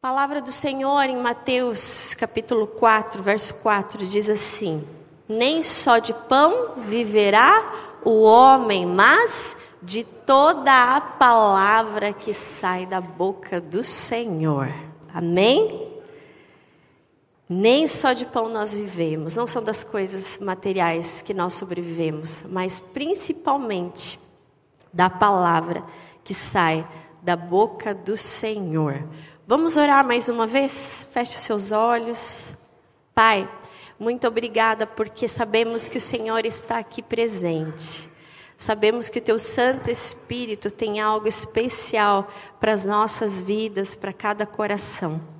[0.00, 4.86] palavra do Senhor em Mateus capítulo 4, verso 4 diz assim:
[5.28, 13.00] Nem só de pão viverá o homem, mas de toda a palavra que sai da
[13.00, 14.72] boca do Senhor.
[15.12, 15.88] Amém?
[17.48, 22.78] Nem só de pão nós vivemos, não são das coisas materiais que nós sobrevivemos, mas
[22.78, 24.20] principalmente
[24.92, 25.82] da palavra
[26.22, 26.86] que sai
[27.20, 29.02] da boca do Senhor.
[29.48, 31.08] Vamos orar mais uma vez?
[31.10, 32.52] Feche os seus olhos.
[33.14, 33.50] Pai,
[33.98, 38.10] muito obrigada porque sabemos que o Senhor está aqui presente.
[38.58, 44.44] Sabemos que o teu Santo Espírito tem algo especial para as nossas vidas, para cada
[44.44, 45.37] coração.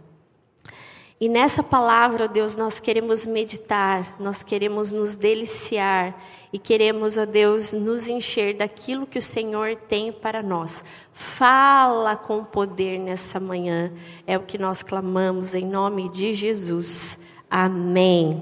[1.20, 6.16] E nessa palavra, ó Deus, nós queremos meditar, nós queremos nos deliciar
[6.52, 10.84] e queremos, ó Deus, nos encher daquilo que o Senhor tem para nós.
[11.12, 13.92] Fala com poder nessa manhã,
[14.28, 17.24] é o que nós clamamos em nome de Jesus.
[17.50, 18.40] Amém.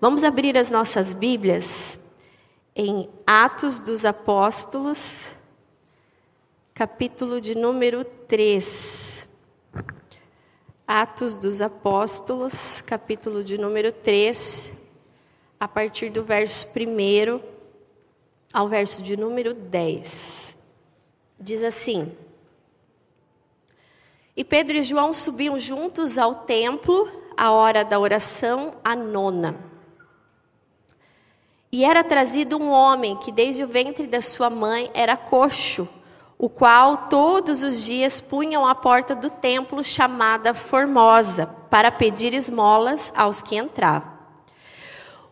[0.00, 2.00] Vamos abrir as nossas Bíblias
[2.74, 5.28] em Atos dos Apóstolos,
[6.74, 9.13] capítulo de número 3.
[10.86, 14.74] Atos dos Apóstolos, capítulo de número 3,
[15.58, 17.40] a partir do verso 1
[18.52, 20.58] ao verso de número 10.
[21.40, 22.12] Diz assim:
[24.36, 29.58] E Pedro e João subiam juntos ao templo, à hora da oração, a nona.
[31.72, 35.88] E era trazido um homem que desde o ventre da sua mãe era coxo
[36.38, 43.12] o qual todos os dias punham à porta do templo chamada Formosa, para pedir esmolas
[43.16, 44.12] aos que entravam.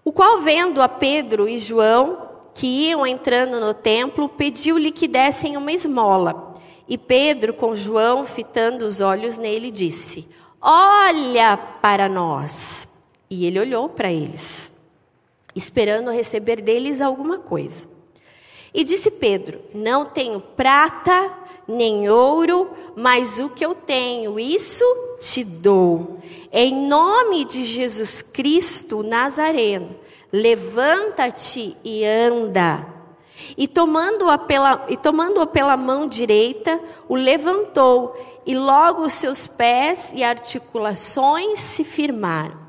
[0.04, 5.56] O qual, vendo a Pedro e João, que iam entrando no templo, pediu-lhe que dessem
[5.56, 6.52] uma esmola.
[6.88, 10.28] E Pedro, com João, fitando os olhos nele, disse:
[10.60, 13.06] Olha para nós.
[13.30, 14.90] E ele olhou para eles,
[15.54, 17.91] esperando receber deles alguma coisa.
[18.74, 24.84] E disse Pedro: Não tenho prata nem ouro, mas o que eu tenho, isso
[25.20, 26.18] te dou.
[26.52, 29.96] Em nome de Jesus Cristo Nazareno,
[30.32, 32.86] levanta-te e anda.
[33.56, 38.14] E tomando-o pela, tomando pela mão direita, o levantou,
[38.46, 42.60] e logo os seus pés e articulações se firmaram.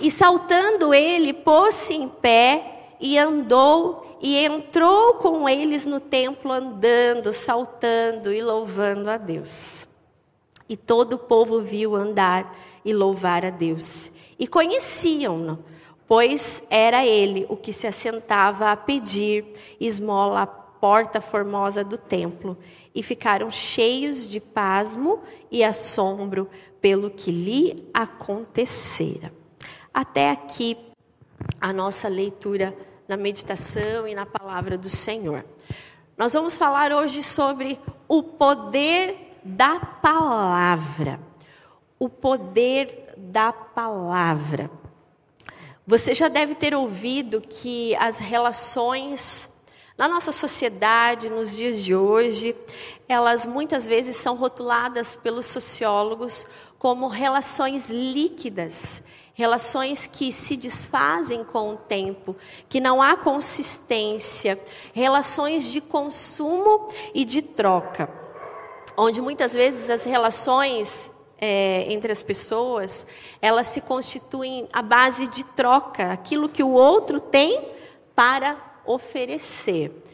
[0.00, 7.32] E saltando ele, pôs-se em pé e andou e entrou com eles no templo andando,
[7.32, 9.88] saltando e louvando a Deus.
[10.68, 14.12] E todo o povo viu andar e louvar a Deus.
[14.38, 15.64] E conheciam-no,
[16.06, 19.44] pois era ele o que se assentava a pedir
[19.80, 22.56] esmola à porta formosa do templo.
[22.94, 26.48] E ficaram cheios de pasmo e assombro
[26.80, 29.32] pelo que lhe acontecera.
[29.92, 30.76] Até aqui
[31.60, 32.76] a nossa leitura
[33.08, 35.42] na meditação e na palavra do Senhor.
[36.16, 41.18] Nós vamos falar hoje sobre o poder da palavra.
[41.98, 44.70] O poder da palavra.
[45.86, 49.64] Você já deve ter ouvido que as relações
[49.96, 52.54] na nossa sociedade, nos dias de hoje,
[53.08, 56.46] elas muitas vezes são rotuladas pelos sociólogos
[56.78, 59.04] como relações líquidas
[59.38, 62.34] relações que se desfazem com o tempo,
[62.68, 64.58] que não há consistência,
[64.92, 68.12] relações de consumo e de troca,
[68.96, 73.06] onde muitas vezes as relações é, entre as pessoas
[73.40, 77.70] elas se constituem à base de troca, aquilo que o outro tem
[78.16, 80.07] para oferecer.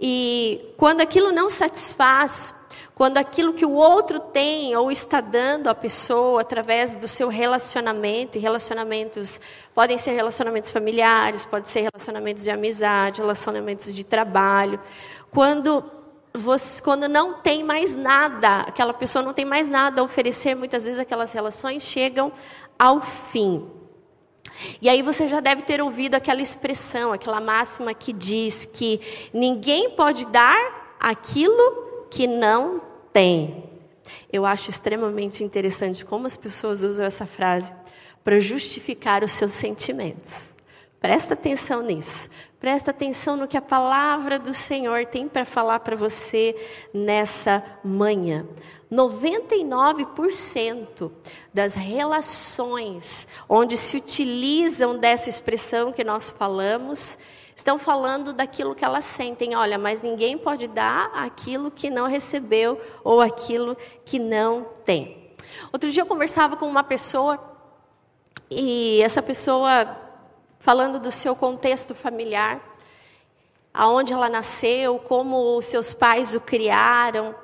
[0.00, 5.74] E quando aquilo não satisfaz, quando aquilo que o outro tem ou está dando à
[5.74, 9.38] pessoa através do seu relacionamento, e relacionamentos
[9.74, 14.80] podem ser relacionamentos familiares, pode ser relacionamentos de amizade, relacionamentos de trabalho.
[15.30, 15.84] Quando
[16.32, 20.84] você, quando não tem mais nada, aquela pessoa não tem mais nada a oferecer, muitas
[20.84, 22.32] vezes aquelas relações chegam
[22.78, 23.75] ao fim.
[24.80, 29.00] E aí você já deve ter ouvido aquela expressão, aquela máxima que diz que
[29.32, 32.80] ninguém pode dar aquilo que não
[33.12, 33.64] tem.
[34.32, 37.72] Eu acho extremamente interessante como as pessoas usam essa frase
[38.22, 40.52] para justificar os seus sentimentos.
[41.00, 42.28] Presta atenção nisso.
[42.58, 46.56] Presta atenção no que a palavra do Senhor tem para falar para você
[46.92, 48.46] nessa manhã.
[48.90, 51.10] 99%
[51.52, 57.18] das relações onde se utilizam dessa expressão que nós falamos
[57.56, 59.56] estão falando daquilo que elas sentem.
[59.56, 63.74] Olha, mas ninguém pode dar aquilo que não recebeu ou aquilo
[64.04, 65.32] que não tem.
[65.72, 67.56] Outro dia eu conversava com uma pessoa
[68.50, 69.96] e essa pessoa
[70.58, 72.60] falando do seu contexto familiar,
[73.72, 77.34] aonde ela nasceu, como os seus pais o criaram.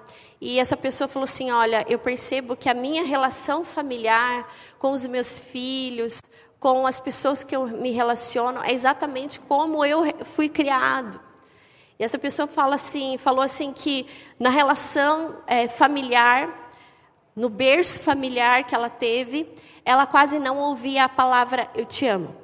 [0.45, 5.07] E essa pessoa falou assim: Olha, eu percebo que a minha relação familiar com os
[5.07, 6.21] meus filhos,
[6.59, 11.21] com as pessoas que eu me relaciono, é exatamente como eu fui criado.
[11.97, 14.05] E essa pessoa fala assim, falou assim que
[14.37, 16.53] na relação é, familiar,
[17.37, 19.49] no berço familiar que ela teve,
[19.85, 22.42] ela quase não ouvia a palavra eu te amo.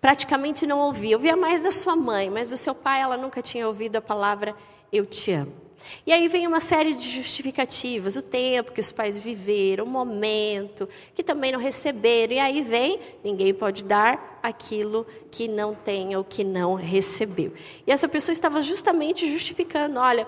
[0.00, 1.16] Praticamente não ouvia.
[1.16, 4.54] Ouvia mais da sua mãe, mas do seu pai ela nunca tinha ouvido a palavra
[4.92, 5.68] eu te amo.
[6.06, 10.88] E aí vem uma série de justificativas, o tempo que os pais viveram, o momento,
[11.14, 12.34] que também não receberam.
[12.34, 17.52] E aí vem, ninguém pode dar aquilo que não tem ou que não recebeu.
[17.86, 20.26] E essa pessoa estava justamente justificando: olha,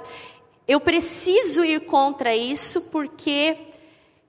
[0.67, 3.57] eu preciso ir contra isso porque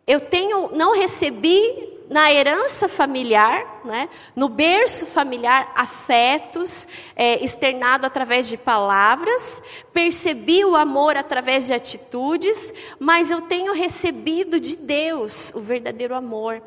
[0.07, 6.85] eu tenho, não recebi na herança familiar, né, no berço familiar, afetos
[7.15, 9.63] é, externado através de palavras,
[9.93, 16.61] percebi o amor através de atitudes, mas eu tenho recebido de Deus o verdadeiro amor.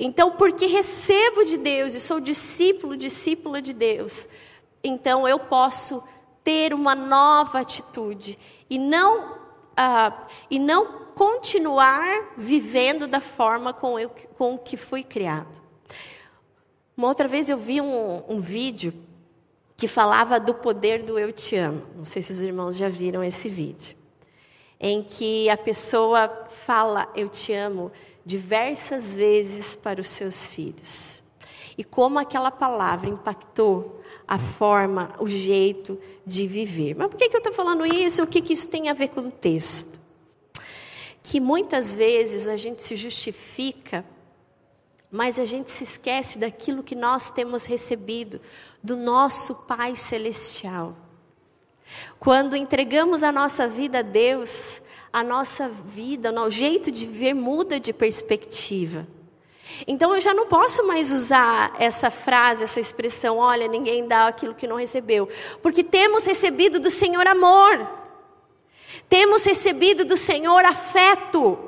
[0.00, 4.30] Então, porque recebo de Deus e sou discípulo, discípula de Deus,
[4.82, 6.02] então eu posso
[6.42, 8.38] ter uma nova atitude
[8.70, 15.60] e não, uh, e não continuar vivendo da forma com, eu, com que fui criado.
[16.96, 18.94] Uma outra vez eu vi um, um vídeo
[19.76, 21.82] que falava do poder do eu te amo.
[21.96, 23.96] Não sei se os irmãos já viram esse vídeo.
[24.78, 27.90] Em que a pessoa fala eu te amo
[28.24, 31.24] diversas vezes para os seus filhos.
[31.76, 36.94] E como aquela palavra impactou a forma, o jeito de viver.
[36.94, 38.22] Mas por que, que eu estou falando isso?
[38.22, 39.97] O que, que isso tem a ver com o texto?
[41.30, 44.02] Que muitas vezes a gente se justifica,
[45.10, 48.40] mas a gente se esquece daquilo que nós temos recebido
[48.82, 50.96] do nosso Pai Celestial.
[52.18, 54.80] Quando entregamos a nossa vida a Deus,
[55.12, 59.06] a nossa vida, o jeito de viver muda de perspectiva.
[59.86, 64.54] Então eu já não posso mais usar essa frase, essa expressão, olha, ninguém dá aquilo
[64.54, 65.28] que não recebeu,
[65.62, 67.97] porque temos recebido do Senhor amor.
[69.08, 71.58] Temos recebido do Senhor afeto,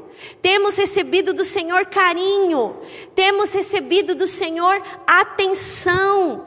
[0.43, 2.77] temos recebido do Senhor carinho,
[3.15, 6.45] temos recebido do Senhor atenção,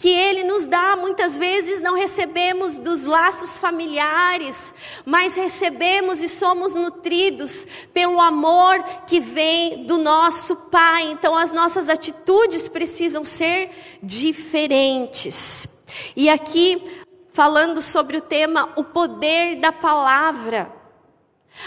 [0.00, 0.96] que Ele nos dá.
[0.96, 9.20] Muitas vezes não recebemos dos laços familiares, mas recebemos e somos nutridos pelo amor que
[9.20, 11.10] vem do nosso Pai.
[11.10, 13.68] Então as nossas atitudes precisam ser
[14.02, 15.84] diferentes.
[16.16, 16.82] E aqui
[17.32, 20.72] falando sobre o tema o poder da palavra.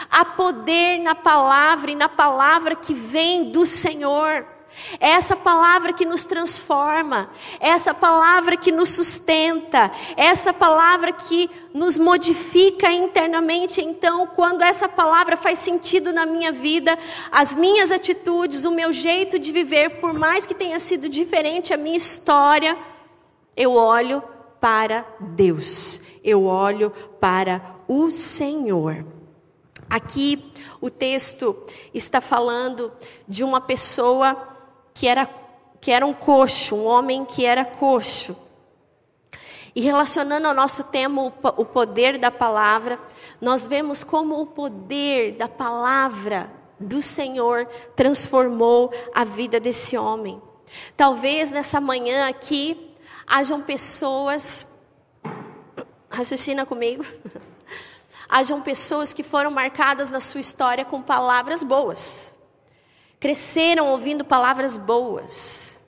[0.10, 4.45] Há poder na palavra e na palavra que vem do Senhor.
[5.00, 7.30] É essa palavra que nos transforma,
[7.60, 13.81] é essa palavra que nos sustenta, é essa palavra que nos modifica internamente.
[13.81, 16.98] Então, quando essa palavra faz sentido na minha vida,
[17.31, 21.77] as minhas atitudes, o meu jeito de viver, por mais que tenha sido diferente a
[21.77, 22.75] minha história,
[23.56, 24.24] eu olho
[24.63, 26.89] para Deus, eu olho
[27.19, 29.06] para o Senhor.
[29.89, 30.42] Aqui
[30.80, 31.53] o texto
[31.93, 32.89] está falando
[33.27, 34.38] de uma pessoa
[34.93, 35.27] que era,
[35.82, 38.38] que era um coxo, um homem que era coxo.
[39.75, 42.98] E relacionando ao nosso tema, o poder da palavra,
[43.41, 47.67] nós vemos como o poder da palavra do Senhor
[47.98, 50.41] transformou a vida desse homem.
[50.96, 52.93] Talvez nessa manhã aqui,
[53.27, 54.86] hajam pessoas,
[56.10, 57.06] raciocina comigo,
[58.30, 62.36] hajam pessoas que foram marcadas na sua história com palavras boas,
[63.20, 65.82] cresceram ouvindo palavras boas.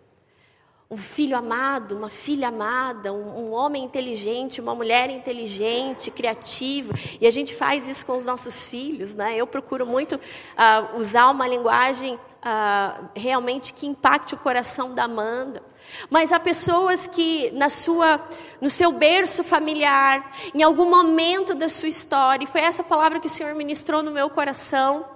[0.88, 7.26] Um filho amado, uma filha amada, um, um homem inteligente, uma mulher inteligente, criativa, e
[7.26, 9.36] a gente faz isso com os nossos filhos, né?
[9.36, 15.64] Eu procuro muito uh, usar uma linguagem uh, realmente que impacte o coração da Amanda.
[16.10, 18.22] Mas há pessoas que na sua,
[18.62, 23.28] no seu berço familiar, em algum momento da sua história, e foi essa palavra que
[23.28, 25.10] o Senhor ministrou no meu coração,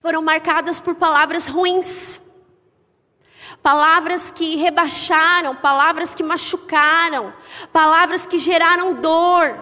[0.00, 2.22] foram marcadas por palavras ruins.
[3.62, 7.32] Palavras que rebaixaram, palavras que machucaram,
[7.72, 9.58] palavras que geraram dor,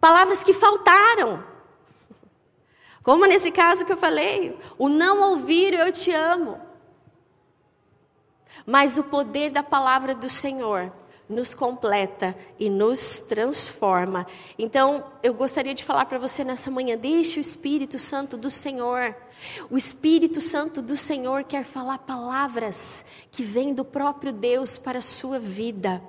[0.00, 1.55] palavras que faltaram.
[3.06, 6.60] Como nesse caso que eu falei, o não ouvir eu te amo.
[8.66, 10.92] Mas o poder da palavra do Senhor
[11.28, 14.26] nos completa e nos transforma.
[14.58, 19.14] Então, eu gostaria de falar para você nessa manhã: deixe o Espírito Santo do Senhor.
[19.70, 25.02] O Espírito Santo do Senhor quer falar palavras que vêm do próprio Deus para a
[25.02, 26.02] sua vida,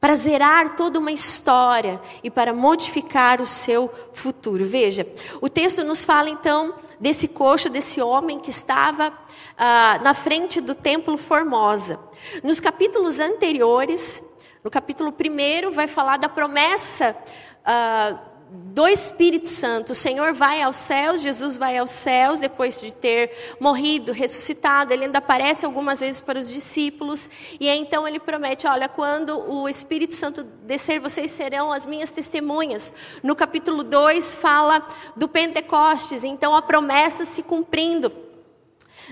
[0.00, 4.64] para zerar toda uma história e para modificar o seu futuro.
[4.64, 5.06] Veja,
[5.40, 9.12] o texto nos fala então desse coxo, desse homem que estava
[9.58, 12.00] ah, na frente do templo Formosa.
[12.42, 17.16] Nos capítulos anteriores, no capítulo 1, vai falar da promessa
[17.60, 19.92] uh, do Espírito Santo.
[19.92, 23.30] O Senhor vai aos céus, Jesus vai aos céus, depois de ter
[23.60, 24.92] morrido, ressuscitado.
[24.92, 27.30] Ele ainda aparece algumas vezes para os discípulos.
[27.60, 32.92] E então ele promete: Olha, quando o Espírito Santo descer, vocês serão as minhas testemunhas.
[33.22, 34.84] No capítulo 2 fala
[35.16, 38.12] do Pentecostes, então a promessa se cumprindo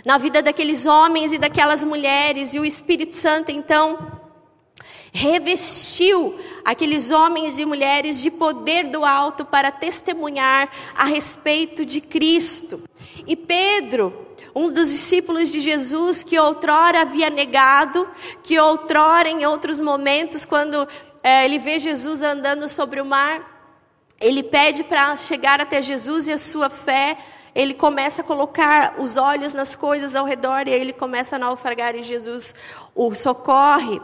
[0.04, 4.17] na vida daqueles homens e daquelas mulheres, e o Espírito Santo então
[5.12, 12.82] revestiu aqueles homens e mulheres de poder do alto para testemunhar a respeito de Cristo.
[13.26, 18.08] E Pedro, um dos discípulos de Jesus que outrora havia negado,
[18.42, 20.86] que outrora em outros momentos, quando
[21.22, 23.56] é, ele vê Jesus andando sobre o mar,
[24.20, 27.16] ele pede para chegar até Jesus e a sua fé
[27.54, 31.38] ele começa a colocar os olhos nas coisas ao redor e aí ele começa a
[31.38, 32.54] naufragar e Jesus
[32.94, 34.00] o socorre.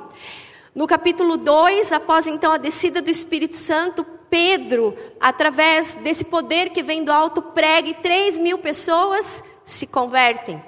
[0.75, 6.83] No capítulo 2, após então a descida do Espírito Santo, Pedro, através desse poder que
[6.83, 10.61] vem do alto, prega e 3 mil pessoas se convertem.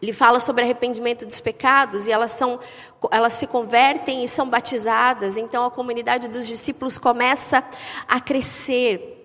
[0.00, 2.60] Ele fala sobre arrependimento dos pecados e elas são
[3.10, 5.36] elas se convertem e são batizadas.
[5.36, 7.64] Então a comunidade dos discípulos começa
[8.06, 9.21] a crescer.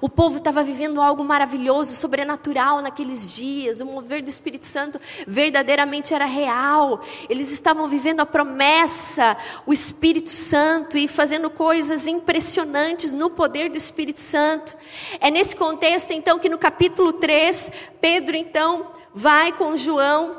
[0.00, 3.80] O povo estava vivendo algo maravilhoso, sobrenatural naqueles dias.
[3.80, 7.00] O mover do Espírito Santo verdadeiramente era real.
[7.28, 13.76] Eles estavam vivendo a promessa, o Espírito Santo e fazendo coisas impressionantes no poder do
[13.76, 14.76] Espírito Santo.
[15.20, 20.36] É nesse contexto, então, que no capítulo 3, Pedro, então, vai com João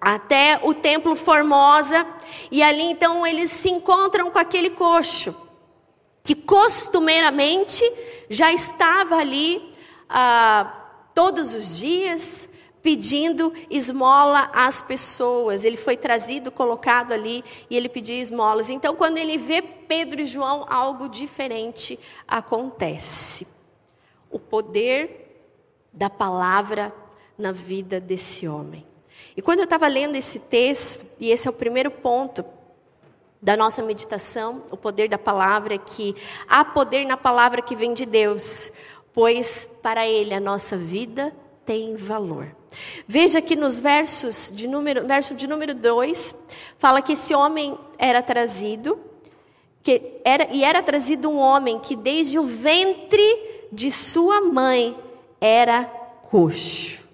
[0.00, 2.06] até o templo Formosa
[2.50, 5.34] e ali, então, eles se encontram com aquele coxo
[6.22, 7.84] que costumeiramente
[8.28, 9.72] já estava ali
[10.08, 10.72] ah,
[11.14, 12.50] todos os dias
[12.82, 15.64] pedindo esmola às pessoas.
[15.64, 18.70] Ele foi trazido, colocado ali e ele pedia esmolas.
[18.70, 23.48] Então, quando ele vê Pedro e João, algo diferente acontece.
[24.30, 25.50] O poder
[25.92, 26.94] da palavra
[27.36, 28.86] na vida desse homem.
[29.36, 32.44] E quando eu estava lendo esse texto, e esse é o primeiro ponto
[33.40, 36.14] da nossa meditação, o poder da palavra, que
[36.48, 38.72] há poder na palavra que vem de Deus,
[39.12, 42.54] pois para Ele a nossa vida tem valor.
[43.06, 46.46] Veja que nos versos de número, verso de número 2,
[46.78, 48.98] fala que esse homem era trazido,
[49.82, 54.96] que era, e era trazido um homem que desde o ventre de sua mãe
[55.40, 55.84] era
[56.22, 57.06] coxo.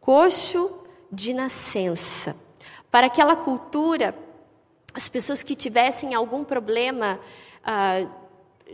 [0.00, 2.36] Coxo de nascença.
[2.90, 4.14] Para aquela cultura,
[4.94, 7.18] as pessoas que tivessem algum problema
[7.64, 8.06] ah,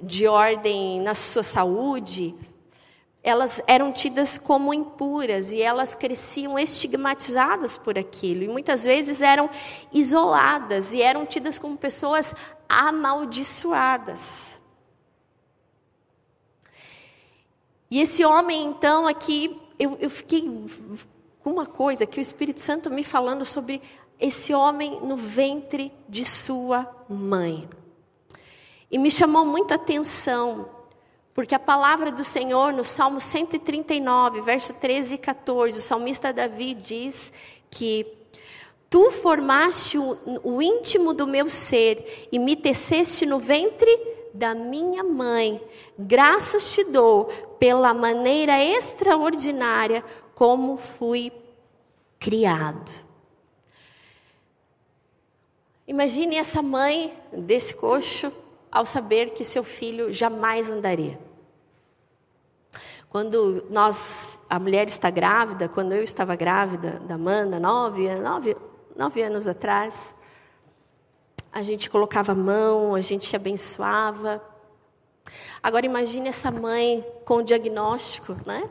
[0.03, 2.35] de ordem na sua saúde,
[3.23, 9.49] elas eram tidas como impuras e elas cresciam estigmatizadas por aquilo e muitas vezes eram
[9.93, 12.35] isoladas e eram tidas como pessoas
[12.69, 14.61] amaldiçoadas.
[17.91, 20.49] E esse homem, então, aqui, eu, eu fiquei
[21.43, 23.83] com uma coisa que o Espírito Santo me falando sobre
[24.21, 27.69] esse homem no ventre de sua mãe.
[28.91, 30.69] E me chamou muito a atenção,
[31.33, 36.75] porque a palavra do Senhor no Salmo 139, verso 13 e 14, o salmista Davi
[36.75, 37.33] diz
[37.71, 38.21] que
[38.91, 43.89] Tu formaste o, o íntimo do meu ser e me teceste no ventre
[44.35, 45.63] da minha mãe.
[45.97, 47.27] Graças te dou
[47.61, 51.33] pela maneira extraordinária como fui
[52.19, 53.10] criado.
[55.91, 58.33] Imagine essa mãe desse coxo
[58.71, 61.19] ao saber que seu filho jamais andaria.
[63.09, 68.57] Quando nós, a mulher está grávida, quando eu estava grávida da Amanda, nove, nove,
[68.95, 70.15] nove anos atrás,
[71.51, 74.41] a gente colocava a mão, a gente abençoava.
[75.61, 78.71] Agora imagine essa mãe com o diagnóstico, né?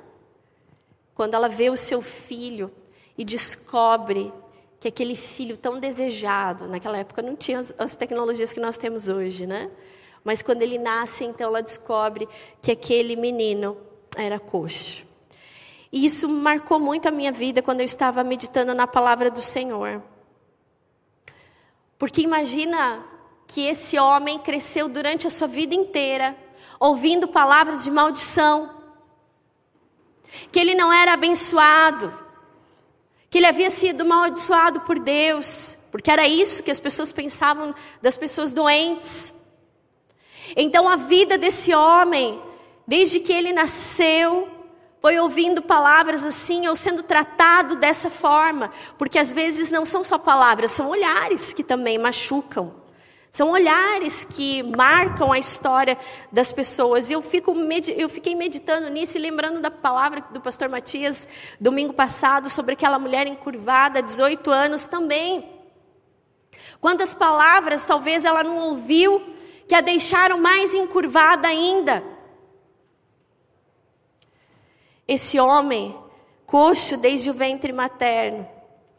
[1.14, 2.72] Quando ela vê o seu filho
[3.18, 4.32] e descobre
[4.80, 9.10] que aquele filho tão desejado, naquela época não tinha as, as, tecnologias que nós temos
[9.10, 9.70] hoje, né?
[10.24, 12.28] Mas quando ele nasce, então ela descobre
[12.62, 13.78] que aquele menino
[14.16, 15.06] era coxo.
[15.92, 20.02] E isso marcou muito a minha vida quando eu estava meditando na palavra do Senhor.
[21.98, 23.04] Porque imagina
[23.48, 26.36] que esse homem cresceu durante a sua vida inteira
[26.80, 28.70] ouvindo palavras de maldição,
[30.52, 32.14] que ele não era abençoado,
[33.30, 38.18] que ele havia sido amaldiçoado por Deus, porque era isso que as pessoas pensavam das
[38.18, 39.46] pessoas doentes.
[40.56, 42.42] Então a vida desse homem,
[42.88, 44.48] desde que ele nasceu,
[45.00, 50.18] foi ouvindo palavras assim ou sendo tratado dessa forma, porque às vezes não são só
[50.18, 52.74] palavras, são olhares que também machucam.
[53.32, 55.98] São olhares que marcam a história
[56.32, 57.10] das pessoas.
[57.10, 57.56] E eu, fico,
[57.96, 61.28] eu fiquei meditando nisso e lembrando da palavra do pastor Matias,
[61.60, 65.48] domingo passado, sobre aquela mulher encurvada, 18 anos também.
[66.82, 69.22] Quantas palavras talvez ela não ouviu
[69.68, 72.04] que a deixaram mais encurvada ainda.
[75.08, 75.96] Esse homem,
[76.48, 78.48] coxo desde o ventre materno,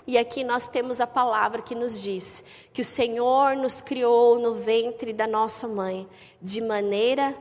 [0.07, 4.54] e aqui nós temos a palavra que nos diz que o Senhor nos criou no
[4.54, 6.09] ventre da nossa mãe
[6.40, 7.35] de maneira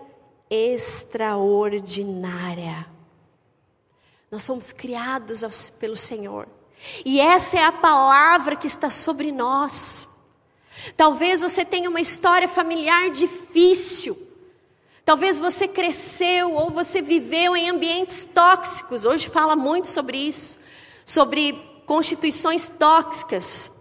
[0.49, 2.87] extraordinária.
[4.31, 5.43] Nós somos criados
[5.79, 6.47] pelo Senhor.
[7.03, 10.19] E essa é a palavra que está sobre nós.
[10.95, 14.17] Talvez você tenha uma história familiar difícil.
[15.03, 19.05] Talvez você cresceu ou você viveu em ambientes tóxicos.
[19.05, 20.59] Hoje fala muito sobre isso,
[21.03, 23.71] sobre constituições tóxicas.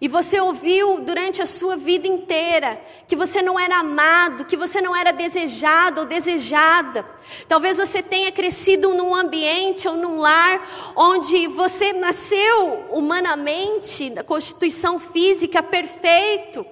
[0.00, 4.80] E você ouviu durante a sua vida inteira que você não era amado, que você
[4.80, 7.04] não era desejado ou desejada.
[7.48, 15.00] Talvez você tenha crescido num ambiente ou num lar onde você nasceu humanamente, na constituição
[15.00, 16.64] física perfeito.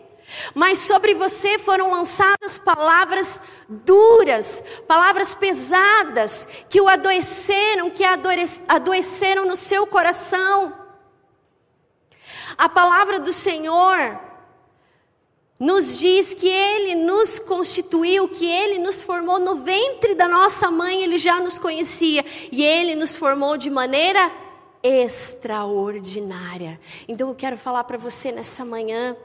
[0.54, 8.04] Mas sobre você foram lançadas palavras duras, palavras pesadas, que o adoeceram, que
[8.68, 10.83] adoeceram no seu coração.
[12.56, 14.20] A palavra do Senhor
[15.58, 21.02] nos diz que Ele nos constituiu, que Ele nos formou no ventre da nossa mãe,
[21.02, 24.32] Ele já nos conhecia, e Ele nos formou de maneira
[24.82, 26.78] extraordinária.
[27.08, 29.16] Então eu quero falar para você nessa manhã,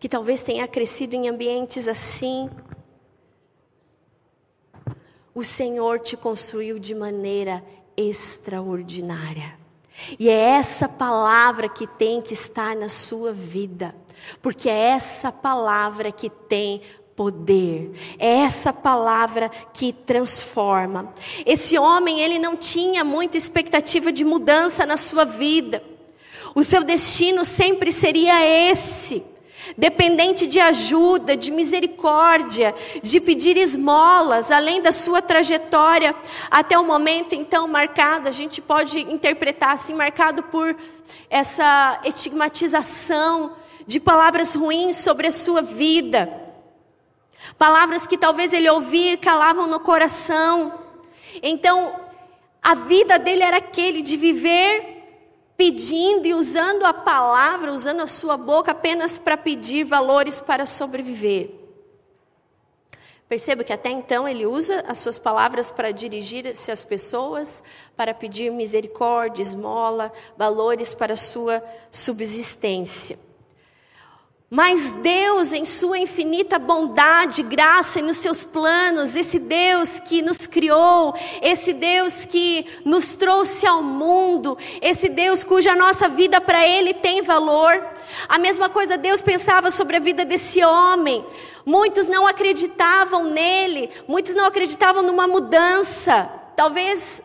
[0.00, 2.50] que talvez tenha crescido em ambientes assim,
[5.34, 7.64] o Senhor te construiu de maneira
[7.96, 9.57] extraordinária.
[10.18, 13.94] E é essa palavra que tem que estar na sua vida,
[14.40, 16.82] porque é essa palavra que tem
[17.16, 17.90] poder.
[18.16, 21.12] É essa palavra que transforma.
[21.44, 25.82] Esse homem, ele não tinha muita expectativa de mudança na sua vida.
[26.54, 29.37] O seu destino sempre seria esse
[29.76, 36.14] dependente de ajuda, de misericórdia, de pedir esmolas, além da sua trajetória
[36.50, 40.76] até o momento então marcado, a gente pode interpretar assim, marcado por
[41.30, 43.52] essa estigmatização
[43.86, 46.30] de palavras ruins sobre a sua vida.
[47.56, 50.72] Palavras que talvez ele ouvia e calavam no coração.
[51.42, 51.94] Então,
[52.62, 54.97] a vida dele era aquele de viver
[55.58, 61.50] pedindo e usando a palavra, usando a sua boca apenas para pedir valores para sobreviver.
[63.28, 67.62] Perceba que até então ele usa as suas palavras para dirigir-se às pessoas,
[67.96, 73.27] para pedir misericórdia, esmola, valores para a sua subsistência.
[74.50, 80.46] Mas Deus, em Sua infinita bondade, graça e nos seus planos, esse Deus que nos
[80.46, 86.94] criou, esse Deus que nos trouxe ao mundo, esse Deus cuja nossa vida para Ele
[86.94, 87.86] tem valor.
[88.26, 91.22] A mesma coisa Deus pensava sobre a vida desse homem.
[91.66, 96.24] Muitos não acreditavam nele, muitos não acreditavam numa mudança.
[96.56, 97.22] Talvez,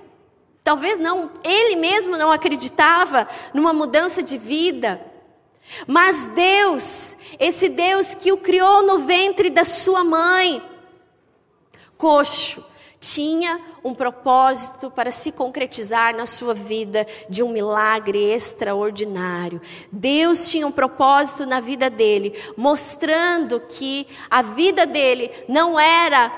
[0.62, 5.13] talvez não, ele mesmo não acreditava numa mudança de vida.
[5.88, 10.62] Mas Deus, esse Deus que o criou no ventre da sua mãe,
[11.98, 12.64] coxo,
[13.00, 19.62] tinha um propósito para se concretizar na sua vida de um milagre extraordinário.
[19.92, 26.32] Deus tinha um propósito na vida dele, mostrando que a vida dele não era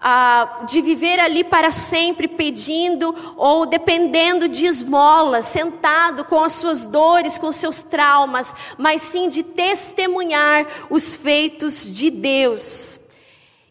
[0.00, 6.86] ah, de viver ali para sempre pedindo ou dependendo de esmolas, sentado com as suas
[6.86, 13.08] dores, com seus traumas, mas sim de testemunhar os feitos de Deus.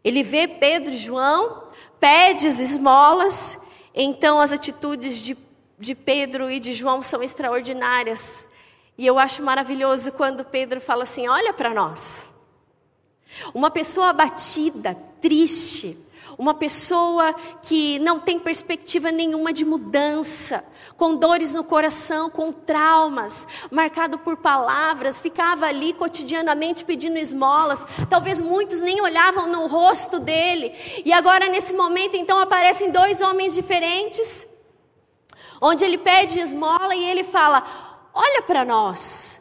[0.03, 1.63] Ele vê Pedro e João,
[1.99, 5.37] pede as esmolas, então as atitudes de,
[5.79, 8.49] de Pedro e de João são extraordinárias.
[8.97, 12.35] E eu acho maravilhoso quando Pedro fala assim: olha para nós.
[13.53, 16.06] Uma pessoa abatida, triste,
[16.37, 20.63] uma pessoa que não tem perspectiva nenhuma de mudança,
[20.95, 27.85] com dores no coração, com traumas, marcado por palavras, ficava ali cotidianamente pedindo esmolas.
[28.09, 30.73] Talvez muitos nem olhavam no rosto dele.
[31.05, 34.47] E agora, nesse momento, então, aparecem dois homens diferentes,
[35.61, 37.63] onde ele pede esmola e ele fala:
[38.13, 39.37] Olha para nós.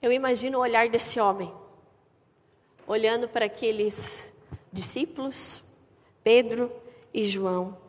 [0.00, 1.52] Eu imagino o olhar desse homem,
[2.86, 4.27] olhando para aqueles
[4.72, 5.74] discípulos,
[6.22, 6.70] Pedro
[7.12, 7.88] e João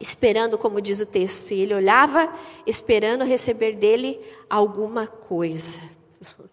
[0.00, 2.32] esperando, como diz o texto, e ele olhava
[2.66, 5.80] esperando receber dele alguma coisa.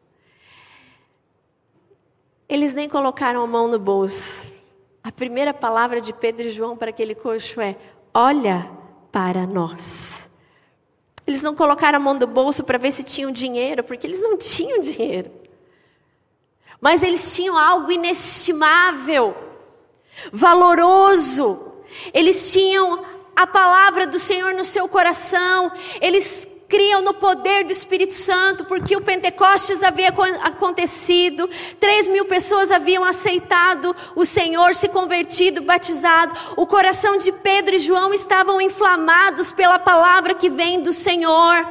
[2.47, 4.53] Eles nem colocaram a mão no bolso.
[5.03, 7.75] A primeira palavra de Pedro e João para aquele coxo é:
[8.13, 8.71] Olha
[9.11, 10.35] para nós.
[11.25, 14.37] Eles não colocaram a mão no bolso para ver se tinham dinheiro, porque eles não
[14.37, 15.31] tinham dinheiro.
[16.85, 19.35] Mas eles tinham algo inestimável,
[20.31, 21.81] valoroso.
[22.13, 23.03] Eles tinham
[23.35, 28.95] a palavra do Senhor no seu coração, eles criam no poder do Espírito Santo, porque
[28.95, 36.35] o Pentecostes havia acontecido, três mil pessoas haviam aceitado o Senhor, se convertido, batizado.
[36.55, 41.67] O coração de Pedro e João estavam inflamados pela palavra que vem do Senhor,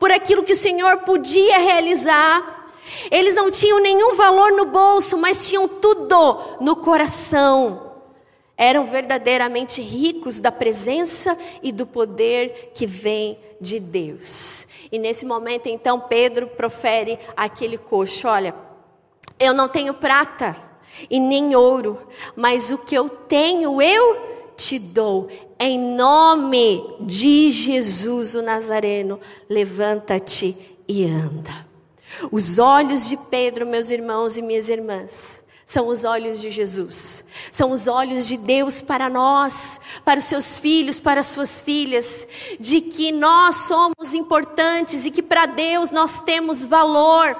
[0.00, 2.57] por aquilo que o Senhor podia realizar.
[3.10, 7.88] Eles não tinham nenhum valor no bolso, mas tinham tudo no coração
[8.58, 14.66] eram verdadeiramente ricos da presença e do poder que vem de Deus.
[14.90, 18.52] E nesse momento, então, Pedro profere aquele coxo: Olha,
[19.38, 20.56] eu não tenho prata
[21.08, 21.98] e nem ouro,
[22.34, 25.28] mas o que eu tenho eu te dou.
[25.60, 31.67] Em nome de Jesus o Nazareno, levanta-te e anda.
[32.30, 37.72] Os olhos de Pedro, meus irmãos e minhas irmãs, são os olhos de Jesus, são
[37.72, 42.26] os olhos de Deus para nós, para os seus filhos, para as suas filhas,
[42.58, 47.36] de que nós somos importantes e que para Deus nós temos valor.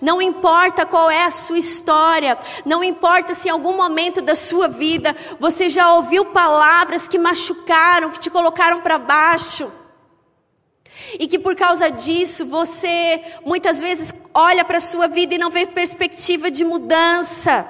[0.00, 4.68] Não importa qual é a sua história, não importa se em algum momento da sua
[4.68, 9.81] vida você já ouviu palavras que machucaram, que te colocaram para baixo.
[11.18, 15.50] E que por causa disso você muitas vezes olha para a sua vida e não
[15.50, 17.66] vê perspectiva de mudança.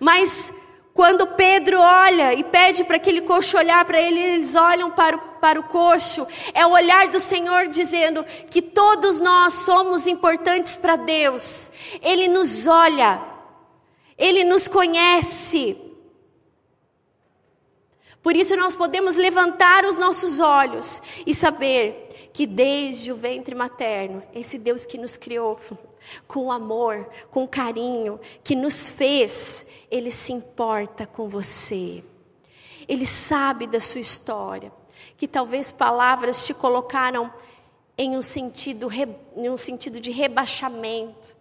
[0.00, 0.52] Mas
[0.98, 5.20] quando Pedro olha e pede para aquele coxo olhar para ele, eles olham para o,
[5.40, 6.26] para o coxo.
[6.52, 11.70] É o olhar do Senhor dizendo que todos nós somos importantes para Deus.
[12.02, 13.20] Ele nos olha,
[14.18, 15.87] Ele nos conhece.
[18.28, 24.22] Por isso nós podemos levantar os nossos olhos e saber que desde o ventre materno,
[24.34, 25.58] esse Deus que nos criou
[26.26, 32.04] com amor, com carinho, que nos fez, ele se importa com você.
[32.86, 34.70] Ele sabe da sua história,
[35.16, 37.32] que talvez palavras te colocaram
[37.96, 38.90] em um sentido,
[39.34, 41.34] em um sentido de rebaixamento.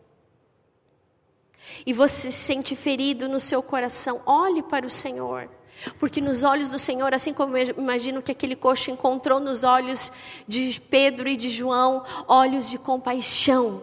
[1.85, 4.21] E você se sente ferido no seu coração.
[4.25, 5.56] Olhe para o Senhor.
[5.99, 10.11] Porque nos olhos do Senhor, assim como eu imagino que aquele coxo encontrou nos olhos
[10.47, 13.81] de Pedro e de João, olhos de compaixão,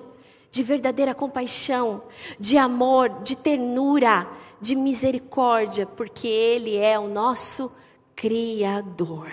[0.51, 2.03] de verdadeira compaixão,
[2.39, 4.27] de amor, de ternura,
[4.61, 7.77] de misericórdia, porque Ele é o nosso
[8.17, 9.31] Criador.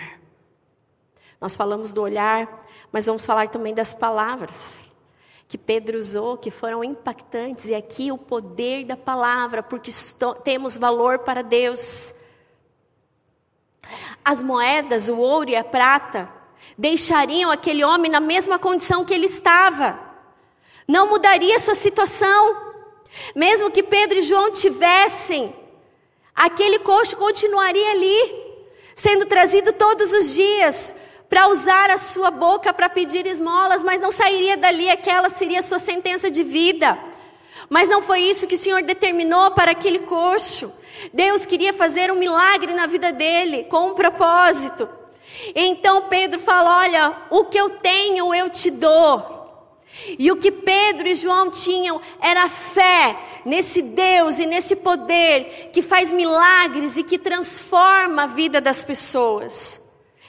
[1.40, 4.84] Nós falamos do olhar, mas vamos falar também das palavras
[5.52, 9.90] que Pedro usou, que foram impactantes, e aqui o poder da palavra, porque
[10.42, 12.21] temos valor para Deus.
[14.24, 16.28] As moedas, o ouro e a prata,
[16.76, 19.98] deixariam aquele homem na mesma condição que ele estava,
[20.86, 22.56] não mudaria sua situação,
[23.34, 25.54] mesmo que Pedro e João tivessem,
[26.34, 28.42] aquele coxo continuaria ali,
[28.94, 30.94] sendo trazido todos os dias
[31.28, 35.62] para usar a sua boca para pedir esmolas, mas não sairia dali, aquela seria a
[35.62, 36.98] sua sentença de vida.
[37.70, 40.81] Mas não foi isso que o Senhor determinou para aquele coxo.
[41.12, 44.88] Deus queria fazer um milagre na vida dele, com um propósito.
[45.54, 49.40] Então Pedro fala: Olha, o que eu tenho eu te dou.
[50.18, 55.82] E o que Pedro e João tinham era fé nesse Deus e nesse poder que
[55.82, 59.81] faz milagres e que transforma a vida das pessoas.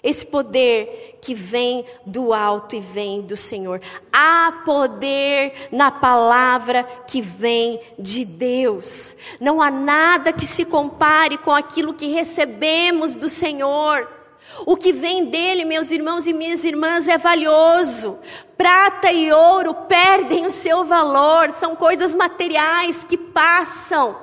[0.04, 3.82] Esse poder que vem do alto e vem do Senhor.
[4.12, 9.16] Há poder na palavra que vem de Deus.
[9.40, 14.06] Não há nada que se compare com aquilo que recebemos do Senhor.
[14.66, 18.20] O que vem dele, meus irmãos e minhas irmãs, é valioso.
[18.58, 24.23] Prata e ouro perdem o seu valor, são coisas materiais que passam.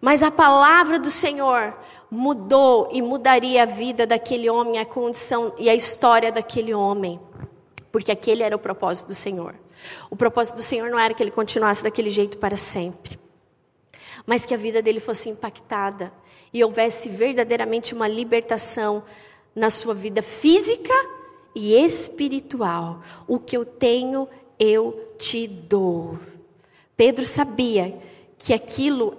[0.00, 1.76] Mas a palavra do Senhor
[2.10, 7.20] mudou e mudaria a vida daquele homem, a condição e a história daquele homem.
[7.90, 9.54] Porque aquele era o propósito do Senhor.
[10.10, 13.18] O propósito do Senhor não era que ele continuasse daquele jeito para sempre,
[14.26, 16.12] mas que a vida dele fosse impactada
[16.52, 19.02] e houvesse verdadeiramente uma libertação
[19.54, 20.94] na sua vida física
[21.54, 23.00] e espiritual.
[23.26, 26.18] O que eu tenho, eu te dou.
[26.96, 27.98] Pedro sabia
[28.38, 29.16] que aquilo,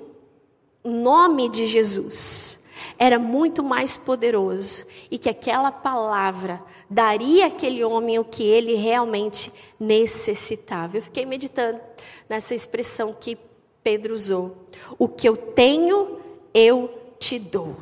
[0.83, 8.25] nome de Jesus, era muito mais poderoso e que aquela palavra daria àquele homem o
[8.25, 10.97] que ele realmente necessitava.
[10.97, 11.79] Eu fiquei meditando
[12.27, 13.37] nessa expressão que
[13.83, 14.65] Pedro usou:
[14.97, 16.19] O que eu tenho,
[16.53, 17.75] eu te dou.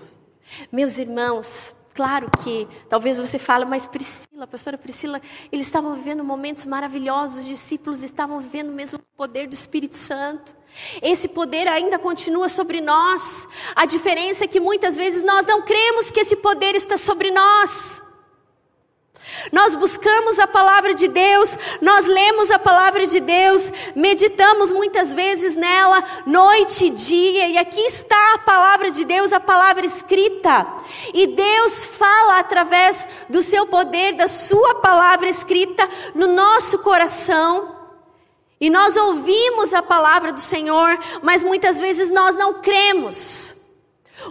[0.71, 5.19] Meus irmãos, Claro que talvez você fale, mas Priscila, a pastora Priscila,
[5.51, 10.55] eles estavam vivendo momentos maravilhosos, os discípulos estavam vivendo mesmo o poder do Espírito Santo.
[11.01, 13.47] Esse poder ainda continua sobre nós.
[13.75, 18.06] A diferença é que muitas vezes nós não cremos que esse poder está sobre nós.
[19.52, 25.56] Nós buscamos a palavra de Deus, nós lemos a palavra de Deus, meditamos muitas vezes
[25.56, 30.67] nela, noite e dia, e aqui está a palavra de Deus, a palavra escrita.
[31.13, 37.76] E Deus fala através do seu poder, da sua palavra escrita no nosso coração.
[38.60, 43.56] E nós ouvimos a palavra do Senhor, mas muitas vezes nós não cremos.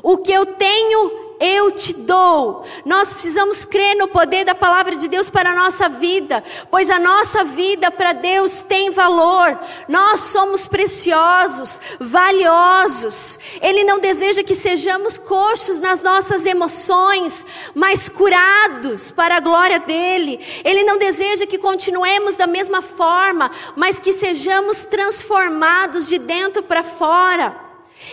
[0.03, 2.65] O que eu tenho eu te dou.
[2.85, 6.99] Nós precisamos crer no poder da palavra de Deus para a nossa vida, pois a
[6.99, 9.59] nossa vida para Deus tem valor.
[9.89, 13.39] Nós somos preciosos, valiosos.
[13.61, 17.45] Ele não deseja que sejamos coxos nas nossas emoções,
[17.75, 20.41] mas curados para a glória dele.
[20.65, 26.83] Ele não deseja que continuemos da mesma forma, mas que sejamos transformados de dentro para
[26.83, 27.66] fora.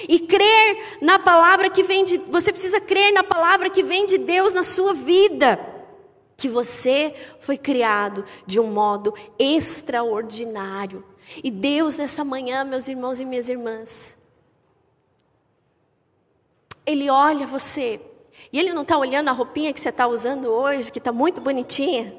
[0.07, 2.17] E crer na palavra que vem de.
[2.17, 5.59] Você precisa crer na palavra que vem de Deus na sua vida.
[6.37, 11.03] Que você foi criado de um modo extraordinário.
[11.43, 14.17] E Deus, nessa manhã, meus irmãos e minhas irmãs,
[16.85, 18.01] Ele olha você.
[18.51, 21.41] E Ele não está olhando a roupinha que você está usando hoje, que está muito
[21.41, 22.13] bonitinha.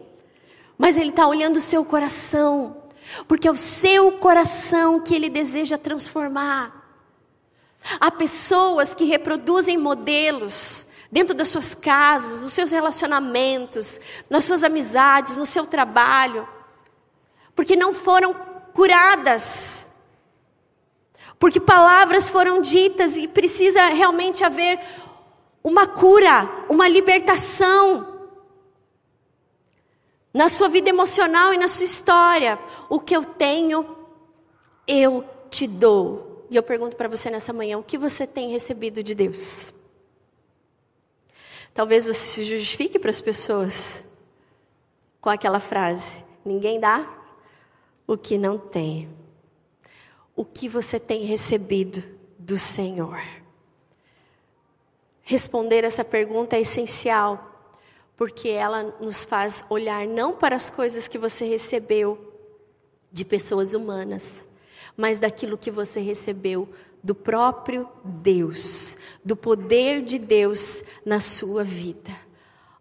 [0.77, 2.85] Mas Ele está olhando o seu coração.
[3.27, 6.84] Porque é o seu coração que Ele deseja transformar.
[8.01, 15.37] Há pessoas que reproduzem modelos dentro das suas casas, nos seus relacionamentos, nas suas amizades,
[15.37, 16.49] no seu trabalho,
[17.55, 18.35] porque não foram
[18.73, 20.03] curadas.
[21.39, 24.81] Porque palavras foram ditas e precisa realmente haver
[25.63, 28.29] uma cura, uma libertação
[30.33, 32.59] na sua vida emocional e na sua história.
[32.89, 33.97] O que eu tenho,
[34.89, 36.34] eu te dou.
[36.51, 39.75] E eu pergunto para você nessa manhã: o que você tem recebido de Deus?
[41.73, 44.05] Talvez você se justifique para as pessoas
[45.21, 47.09] com aquela frase: ninguém dá
[48.07, 49.09] o que não tem.
[50.37, 52.03] O que você tem recebido
[52.39, 53.21] do Senhor?
[55.23, 57.73] Responder essa pergunta é essencial,
[58.17, 62.33] porque ela nos faz olhar não para as coisas que você recebeu
[63.11, 64.54] de pessoas humanas,
[64.97, 66.69] mas daquilo que você recebeu
[67.03, 72.11] do próprio Deus, do poder de Deus na sua vida.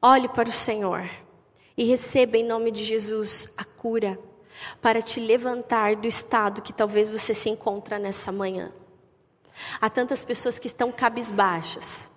[0.01, 1.03] Olhe para o Senhor
[1.77, 4.19] e receba em nome de Jesus a cura
[4.81, 8.71] para te levantar do estado que talvez você se encontra nessa manhã.
[9.81, 12.11] Há tantas pessoas que estão cabisbaixas.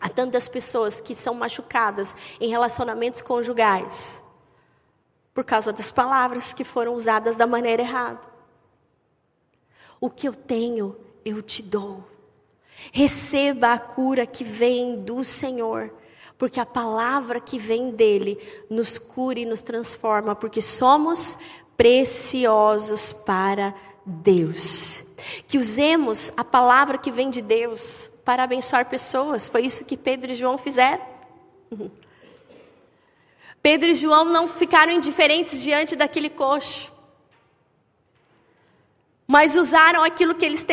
[0.00, 4.22] Há tantas pessoas que são machucadas em relacionamentos conjugais
[5.34, 8.37] por causa das palavras que foram usadas da maneira errada.
[10.00, 12.04] O que eu tenho, eu te dou.
[12.92, 15.92] Receba a cura que vem do Senhor,
[16.36, 18.38] porque a palavra que vem dele
[18.70, 21.38] nos cura e nos transforma, porque somos
[21.76, 23.74] preciosos para
[24.06, 25.16] Deus.
[25.46, 29.48] Que usemos a palavra que vem de Deus para abençoar pessoas.
[29.48, 31.02] Foi isso que Pedro e João fizeram.
[33.60, 36.97] Pedro e João não ficaram indiferentes diante daquele coxo
[39.28, 40.66] mas usaram aquilo que eles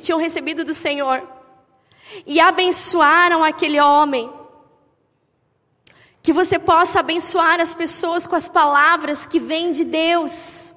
[0.00, 1.22] tinham recebido do Senhor
[2.26, 4.32] e abençoaram aquele homem.
[6.22, 10.72] Que você possa abençoar as pessoas com as palavras que vêm de Deus.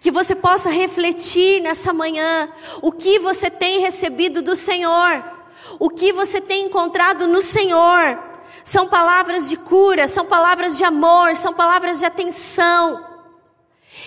[0.00, 2.48] Que você possa refletir nessa manhã
[2.82, 5.24] o que você tem recebido do Senhor,
[5.78, 8.18] o que você tem encontrado no Senhor.
[8.64, 13.13] São palavras de cura, são palavras de amor, são palavras de atenção.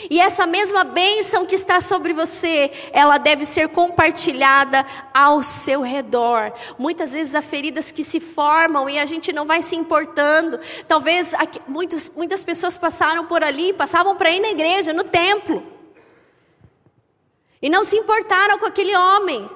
[0.10, 6.54] E essa mesma bênção que está sobre você, ela deve ser compartilhada ao seu redor.
[6.78, 10.60] Muitas vezes há feridas que se formam e a gente não vai se importando.
[10.88, 11.34] Talvez
[11.68, 15.64] muitos, muitas pessoas passaram por ali, passavam para ir na igreja, no templo.
[17.62, 19.50] E não se importaram com aquele homem.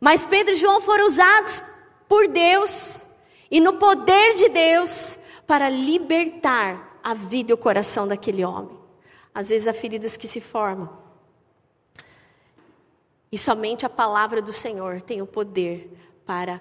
[0.00, 1.62] Mas Pedro e João foram usados
[2.08, 3.06] por Deus
[3.50, 8.75] e no poder de Deus para libertar a vida e o coração daquele homem.
[9.36, 10.88] Às vezes há feridas que se formam.
[13.30, 15.94] E somente a palavra do Senhor tem o poder
[16.24, 16.58] para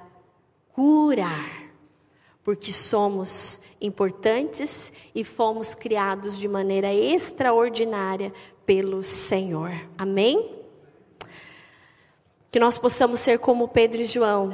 [0.73, 1.71] curar.
[2.43, 8.33] Porque somos importantes e fomos criados de maneira extraordinária
[8.65, 9.71] pelo Senhor.
[9.97, 10.53] Amém?
[12.51, 14.53] Que nós possamos ser como Pedro e João,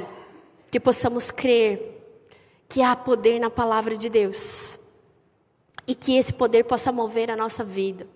[0.70, 1.90] que possamos crer
[2.68, 4.78] que há poder na palavra de Deus
[5.88, 8.11] e que esse poder possa mover a nossa vida.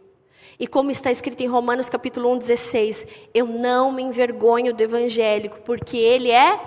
[0.59, 5.61] E como está escrito em Romanos capítulo 1, 16, eu não me envergonho do evangélico,
[5.61, 6.59] porque ele é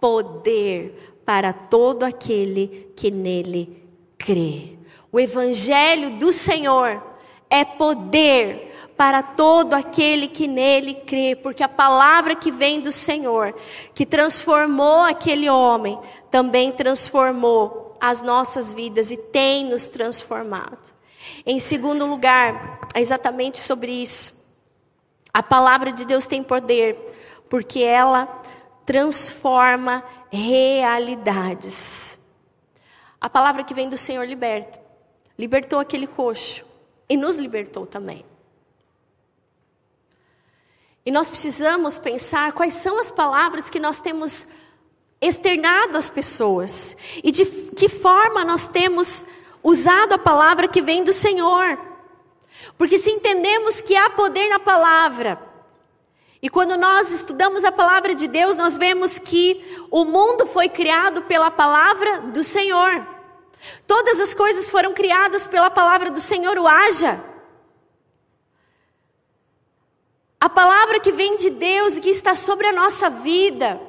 [0.00, 3.82] poder para todo aquele que nele
[4.16, 4.78] crê.
[5.12, 7.02] O evangelho do Senhor
[7.50, 13.54] é poder para todo aquele que nele crê, porque a palavra que vem do Senhor,
[13.94, 15.98] que transformou aquele homem,
[16.30, 20.94] também transformou as nossas vidas e tem nos transformado.
[21.46, 24.44] Em segundo lugar, é exatamente sobre isso.
[25.32, 26.96] A palavra de Deus tem poder,
[27.50, 28.26] porque ela
[28.86, 32.20] transforma realidades.
[33.20, 34.80] A palavra que vem do Senhor liberta.
[35.36, 36.64] Libertou aquele coxo
[37.08, 38.24] e nos libertou também.
[41.04, 44.46] E nós precisamos pensar quais são as palavras que nós temos
[45.20, 49.26] externado às pessoas e de que forma nós temos
[49.62, 51.93] usado a palavra que vem do Senhor.
[52.76, 55.38] Porque se entendemos que há poder na palavra,
[56.44, 61.22] e quando nós estudamos a palavra de Deus, nós vemos que o mundo foi criado
[61.22, 63.06] pela palavra do Senhor.
[63.86, 67.18] Todas as coisas foram criadas pela palavra do Senhor, o haja.
[70.38, 73.80] A palavra que vem de Deus e que está sobre a nossa vida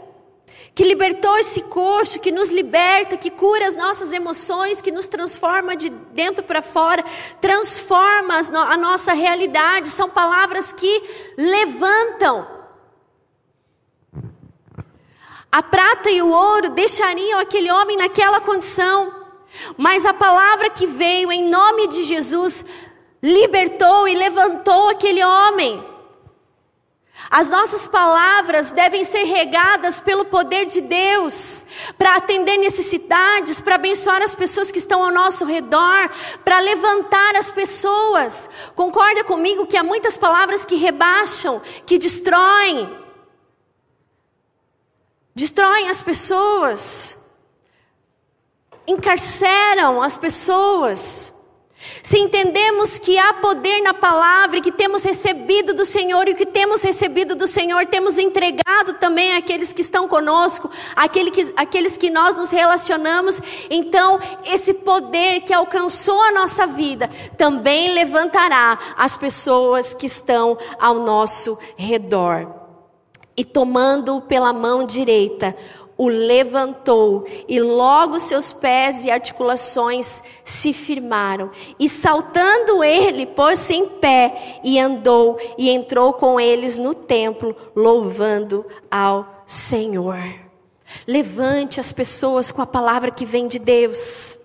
[0.75, 5.73] que libertou esse coxo, que nos liberta, que cura as nossas emoções, que nos transforma
[5.73, 7.01] de dentro para fora,
[7.39, 8.35] transforma
[8.69, 9.87] a nossa realidade.
[9.87, 11.01] São palavras que
[11.37, 12.45] levantam.
[15.49, 19.15] A prata e o ouro deixariam aquele homem naquela condição,
[19.77, 22.65] mas a palavra que veio em nome de Jesus
[23.23, 25.94] libertou e levantou aquele homem.
[27.29, 31.65] As nossas palavras devem ser regadas pelo poder de Deus,
[31.97, 36.09] para atender necessidades, para abençoar as pessoas que estão ao nosso redor,
[36.43, 38.49] para levantar as pessoas.
[38.75, 42.89] Concorda comigo que há muitas palavras que rebaixam, que destroem,
[45.33, 47.37] destroem as pessoas,
[48.87, 51.44] encarceram as pessoas.
[52.03, 56.45] Se entendemos que há poder na palavra que temos recebido do Senhor e o que
[56.45, 62.09] temos recebido do Senhor, temos entregado também àqueles que estão conosco, àqueles que, àqueles que
[62.09, 69.93] nós nos relacionamos, então esse poder que alcançou a nossa vida também levantará as pessoas
[69.93, 72.47] que estão ao nosso redor.
[73.37, 75.55] E tomando-o pela mão direita,
[75.97, 81.49] o levantou, e logo seus pés e articulações se firmaram.
[81.79, 88.65] E saltando ele, pôs-se em pé e andou, e entrou com eles no templo, louvando
[88.91, 90.21] ao Senhor.
[91.07, 94.39] Levante as pessoas com a palavra que vem de Deus.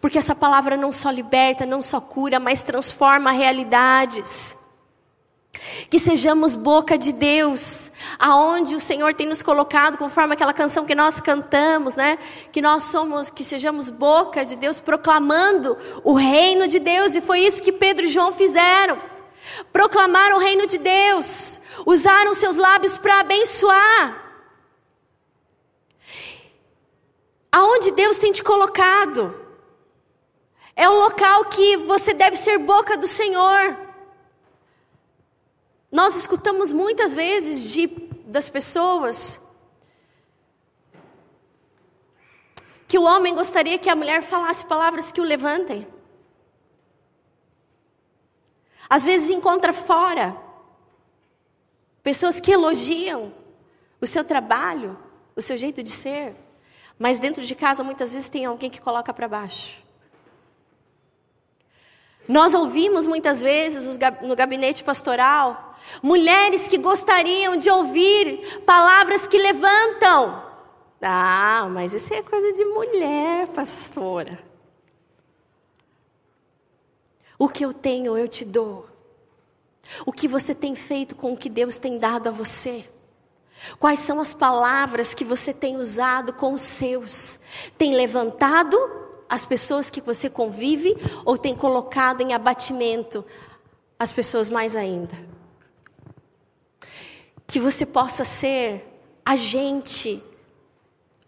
[0.00, 4.63] Porque essa palavra não só liberta, não só cura, mas transforma realidades.
[5.88, 10.94] Que sejamos boca de Deus, aonde o Senhor tem nos colocado, conforme aquela canção que
[10.94, 12.18] nós cantamos, né?
[12.52, 17.40] Que nós somos, que sejamos boca de Deus, proclamando o reino de Deus, e foi
[17.40, 19.00] isso que Pedro e João fizeram.
[19.72, 24.22] Proclamaram o reino de Deus, usaram seus lábios para abençoar.
[27.50, 29.42] Aonde Deus tem te colocado?
[30.76, 33.83] É o local que você deve ser boca do Senhor.
[35.94, 37.86] Nós escutamos muitas vezes de,
[38.26, 39.54] das pessoas
[42.88, 45.86] que o homem gostaria que a mulher falasse palavras que o levantem.
[48.90, 50.36] Às vezes encontra fora
[52.02, 53.32] pessoas que elogiam
[54.00, 54.98] o seu trabalho,
[55.36, 56.34] o seu jeito de ser,
[56.98, 59.80] mas dentro de casa muitas vezes tem alguém que coloca para baixo.
[62.26, 70.42] Nós ouvimos muitas vezes no gabinete pastoral mulheres que gostariam de ouvir palavras que levantam.
[71.00, 74.38] Ah, mas isso é coisa de mulher, pastora.
[77.38, 78.86] O que eu tenho, eu te dou.
[80.06, 82.88] O que você tem feito com o que Deus tem dado a você?
[83.78, 87.40] Quais são as palavras que você tem usado com os seus?
[87.76, 88.78] Tem levantado
[89.28, 93.24] as pessoas que você convive ou tem colocado em abatimento
[93.98, 95.16] as pessoas mais ainda?
[97.46, 98.84] Que você possa ser
[99.24, 100.22] agente,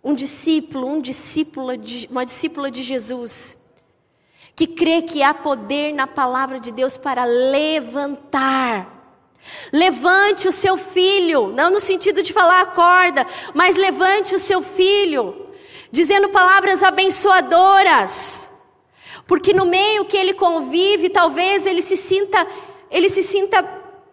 [0.02, 3.64] um discípulo, um discípulo de, uma discípula de Jesus,
[4.54, 8.94] que crê que há poder na palavra de Deus para levantar.
[9.72, 15.46] Levante o seu filho, não no sentido de falar acorda, mas levante o seu filho
[15.90, 18.54] dizendo palavras abençoadoras.
[19.26, 22.46] Porque no meio que ele convive, talvez ele se sinta,
[22.90, 23.64] ele se sinta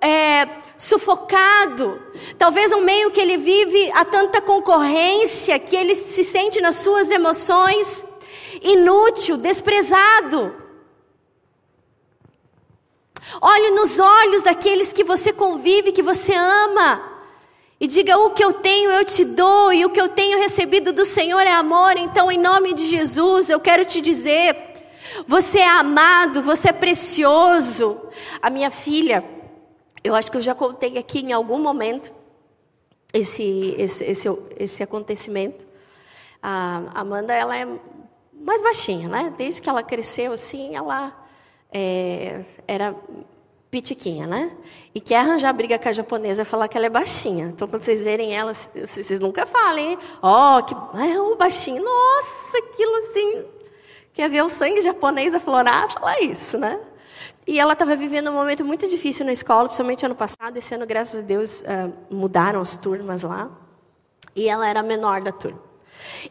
[0.01, 0.47] é,
[0.77, 2.01] sufocado.
[2.37, 7.09] Talvez no meio que ele vive há tanta concorrência que ele se sente nas suas
[7.09, 8.05] emoções
[8.61, 10.55] inútil, desprezado.
[13.41, 17.01] Olhe nos olhos daqueles que você convive, que você ama.
[17.79, 20.93] E diga: O que eu tenho eu te dou, e o que eu tenho recebido
[20.93, 21.97] do Senhor é amor.
[21.97, 24.55] Então, em nome de Jesus, eu quero te dizer:
[25.27, 28.09] Você é amado, você é precioso.
[28.41, 29.23] A minha filha,
[30.03, 32.11] eu acho que eu já contei aqui em algum momento
[33.13, 34.27] esse, esse, esse,
[34.57, 35.65] esse acontecimento.
[36.41, 37.65] A Amanda, ela é
[38.33, 39.33] mais baixinha, né?
[39.37, 41.13] Desde que ela cresceu assim, ela
[41.71, 42.93] é, era
[43.71, 44.51] pitiquinha, né?
[44.93, 47.45] E quer arranjar briga com a japonesa e falar que ela é baixinha.
[47.45, 51.83] Então, quando vocês verem ela, vocês nunca falem, ó, oh, que é um baixinho.
[51.83, 53.45] Nossa, aquilo assim.
[54.13, 55.89] Quer ver o sangue japonês aflorar?
[55.91, 56.79] Falar isso, né?
[57.45, 60.55] E ela estava vivendo um momento muito difícil na escola, principalmente ano passado.
[60.57, 63.51] Esse ano, graças a Deus, uh, mudaram as turmas lá.
[64.35, 65.61] E ela era a menor da turma.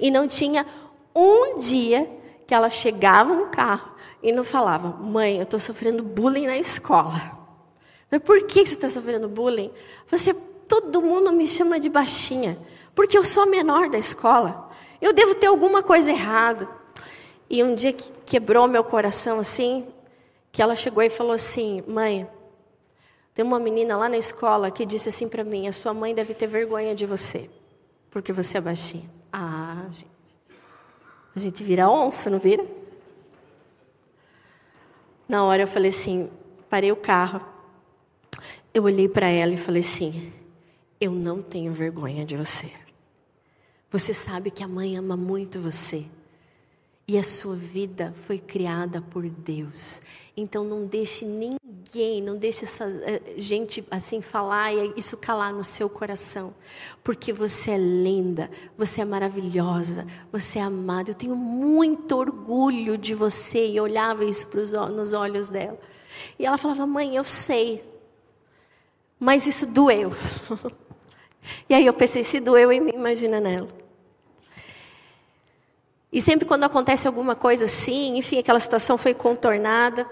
[0.00, 0.66] E não tinha
[1.14, 2.08] um dia
[2.46, 3.92] que ela chegava no carro
[4.22, 7.38] e não falava: Mãe, eu estou sofrendo bullying na escola.
[8.10, 9.70] Mas por que você está sofrendo bullying?
[10.10, 10.34] Você,
[10.68, 12.58] todo mundo me chama de baixinha,
[12.94, 14.70] porque eu sou a menor da escola.
[15.00, 16.68] Eu devo ter alguma coisa errada.
[17.48, 19.86] E um dia que quebrou meu coração assim,
[20.52, 22.28] que ela chegou e falou assim: Mãe,
[23.34, 26.34] tem uma menina lá na escola que disse assim para mim: A sua mãe deve
[26.34, 27.50] ter vergonha de você,
[28.10, 29.08] porque você é baixinha.
[29.32, 30.12] Ah, gente.
[31.34, 32.64] A gente vira onça, não vira?
[35.26, 36.30] Na hora eu falei assim:
[36.68, 37.40] parei o carro,
[38.74, 40.30] eu olhei para ela e falei assim:
[41.00, 42.70] Eu não tenho vergonha de você.
[43.90, 46.06] Você sabe que a mãe ama muito você.
[47.12, 50.00] E a sua vida foi criada por Deus.
[50.34, 55.62] Então não deixe ninguém, não deixe essa eh, gente assim falar e isso calar no
[55.62, 56.54] seu coração.
[57.04, 61.10] Porque você é linda, você é maravilhosa, você é amada.
[61.10, 63.68] Eu tenho muito orgulho de você.
[63.68, 65.78] E olhava isso pros, nos olhos dela.
[66.38, 67.84] E ela falava: Mãe, eu sei,
[69.20, 70.12] mas isso doeu.
[71.68, 73.81] e aí eu pensei, se doeu em imagina nela.
[76.12, 80.06] E sempre quando acontece alguma coisa assim, enfim, aquela situação foi contornada.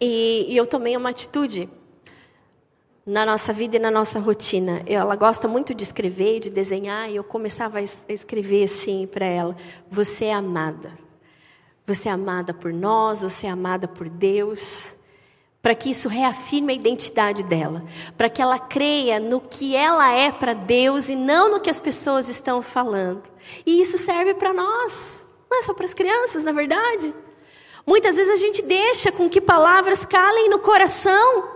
[0.00, 1.68] E, e eu tomei uma atitude
[3.04, 4.82] na nossa vida e na nossa rotina.
[4.86, 9.56] Ela gosta muito de escrever, de desenhar, e eu começava a escrever assim para ela:
[9.90, 10.92] Você é amada.
[11.84, 15.03] Você é amada por nós, você é amada por Deus
[15.64, 17.82] para que isso reafirme a identidade dela,
[18.18, 21.80] para que ela creia no que ela é para Deus e não no que as
[21.80, 23.22] pessoas estão falando.
[23.64, 27.14] E isso serve para nós, não é só para as crianças, na verdade.
[27.86, 31.54] Muitas vezes a gente deixa com que palavras calem no coração.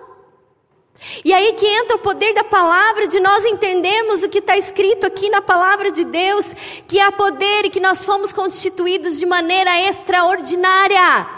[1.23, 5.07] E aí que entra o poder da palavra, de nós entendermos o que está escrito
[5.07, 6.55] aqui na palavra de Deus,
[6.89, 11.38] que há poder e que nós fomos constituídos de maneira extraordinária.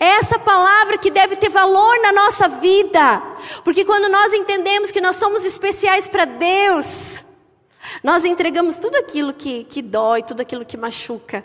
[0.00, 3.22] É essa palavra que deve ter valor na nossa vida,
[3.64, 7.22] porque quando nós entendemos que nós somos especiais para Deus,
[8.02, 11.44] nós entregamos tudo aquilo que, que dói, tudo aquilo que machuca,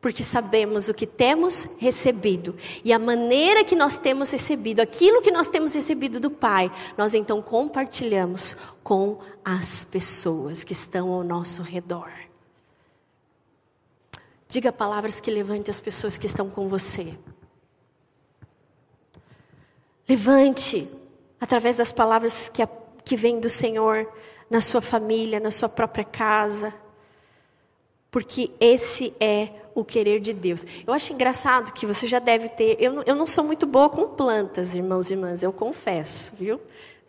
[0.00, 5.30] porque sabemos o que temos recebido e a maneira que nós temos recebido, aquilo que
[5.30, 11.62] nós temos recebido do Pai, nós então compartilhamos com as pessoas que estão ao nosso
[11.62, 12.10] redor.
[14.48, 17.14] Diga palavras que levantem as pessoas que estão com você.
[20.08, 20.88] Levante,
[21.40, 22.66] através das palavras que,
[23.04, 24.06] que vêm do Senhor,
[24.48, 26.72] na sua família, na sua própria casa,
[28.10, 30.64] porque esse é o querer de Deus.
[30.86, 32.76] Eu acho engraçado que você já deve ter.
[32.80, 36.58] Eu, eu não sou muito boa com plantas, irmãos e irmãs, eu confesso, viu?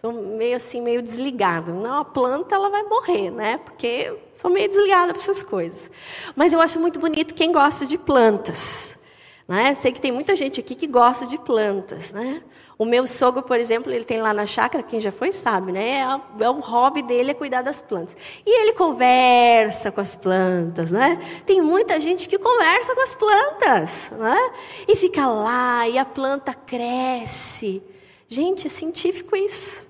[0.02, 1.74] Sou meio assim, meio desligado.
[1.74, 3.58] Não, a planta ela vai morrer, né?
[3.58, 5.90] Porque sou meio desligada para essas coisas.
[6.36, 9.00] Mas eu acho muito bonito quem gosta de plantas.
[9.48, 9.74] Né?
[9.74, 12.44] Sei que tem muita gente aqui que gosta de plantas, né?
[12.80, 16.00] O meu sogro, por exemplo, ele tem lá na chácara, quem já foi sabe, né?
[16.00, 18.16] É, é o hobby dele é cuidar das plantas.
[18.46, 21.20] E ele conversa com as plantas, né?
[21.44, 24.52] Tem muita gente que conversa com as plantas, né?
[24.88, 27.82] E fica lá e a planta cresce.
[28.30, 29.88] Gente, é científico isso.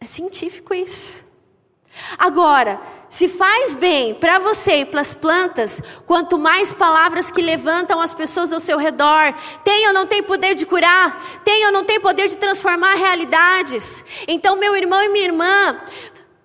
[0.00, 1.33] É científico isso.
[2.18, 8.00] Agora, se faz bem para você e para as plantas, quanto mais palavras que levantam
[8.00, 9.32] as pessoas ao seu redor,
[9.62, 14.04] tem ou não tem poder de curar, tem ou não tem poder de transformar realidades.
[14.26, 15.80] Então, meu irmão e minha irmã,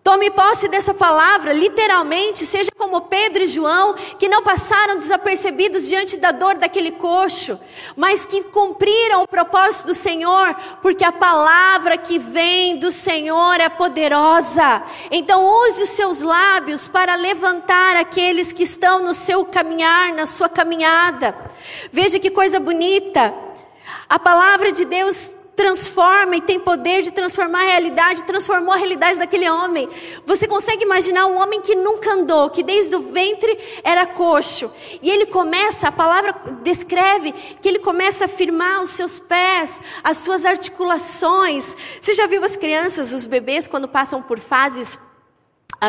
[0.02, 6.18] Tome posse dessa palavra, literalmente, seja como Pedro e João, que não passaram desapercebidos diante
[6.18, 7.60] da dor daquele coxo,
[7.98, 13.68] mas que cumpriram o propósito do Senhor, porque a palavra que vem do Senhor é
[13.68, 14.82] poderosa.
[15.12, 20.48] Então, use os seus lábios para levantar aqueles que estão no seu caminhar, na sua
[20.48, 21.36] caminhada.
[21.92, 23.34] Veja que coisa bonita.
[24.08, 29.20] A palavra de Deus transforma e tem poder de transformar a realidade, transformou a realidade
[29.20, 29.90] daquele homem.
[30.26, 35.10] Você consegue imaginar um homem que nunca andou, que desde o ventre era coxo, e
[35.10, 36.34] ele começa, a palavra
[36.64, 41.76] descreve que ele começa a firmar os seus pés, as suas articulações.
[42.00, 45.09] Você já viu as crianças, os bebês, quando passam por fases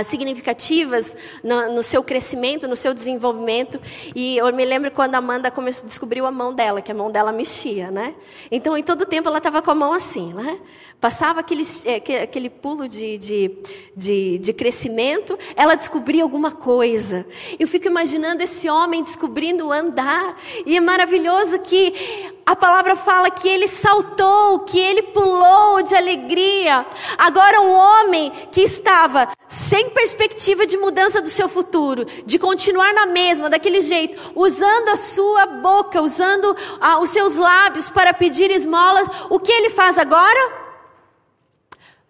[0.04, 3.80] significativas no, no, seu crescimento, no seu desenvolvimento.
[4.14, 7.10] E eu me lembro quando a Amanda começou, descobriu a mão dela, que a mão
[7.10, 8.14] dela mexia, né?
[8.50, 10.58] Então, em todo tempo ela estava com a mão assim, né?
[11.00, 13.50] Passava aquele, é, aquele pulo de, de,
[13.96, 17.26] de, de, crescimento, ela descobria alguma coisa.
[17.58, 20.36] Eu fico imaginando esse homem descobrindo andar.
[20.66, 21.94] E é maravilhoso que
[22.44, 26.84] a palavra fala que ele saltou, que ele pulou de alegria.
[27.16, 33.06] Agora, um homem que estava sem perspectiva de mudança do seu futuro, de continuar na
[33.06, 39.08] mesma, daquele jeito, usando a sua boca, usando ah, os seus lábios para pedir esmolas,
[39.30, 40.69] o que ele faz agora?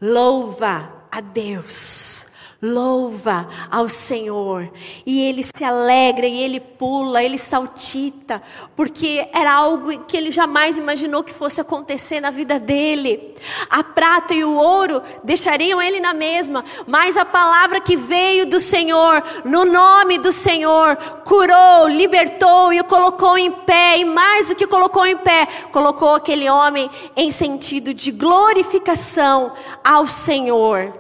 [0.01, 2.30] Louva a Deus.
[2.63, 4.71] Louva ao Senhor,
[5.07, 8.43] e ele se alegra, e ele pula, ele saltita,
[8.77, 13.35] porque era algo que ele jamais imaginou que fosse acontecer na vida dele.
[13.71, 18.61] A prata e o ouro deixariam ele na mesma, mas a palavra que veio do
[18.61, 24.55] Senhor, no nome do Senhor, curou, libertou e o colocou em pé, e mais do
[24.55, 29.51] que colocou em pé, colocou aquele homem em sentido de glorificação
[29.83, 31.00] ao Senhor.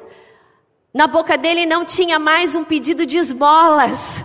[0.92, 4.24] Na boca dele não tinha mais um pedido de esmolas.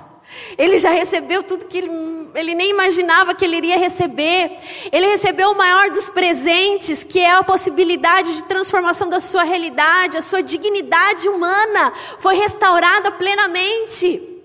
[0.57, 1.91] Ele já recebeu tudo que ele,
[2.33, 4.57] ele, nem imaginava que ele iria receber.
[4.91, 10.17] Ele recebeu o maior dos presentes, que é a possibilidade de transformação da sua realidade,
[10.17, 14.35] a sua dignidade humana foi restaurada plenamente.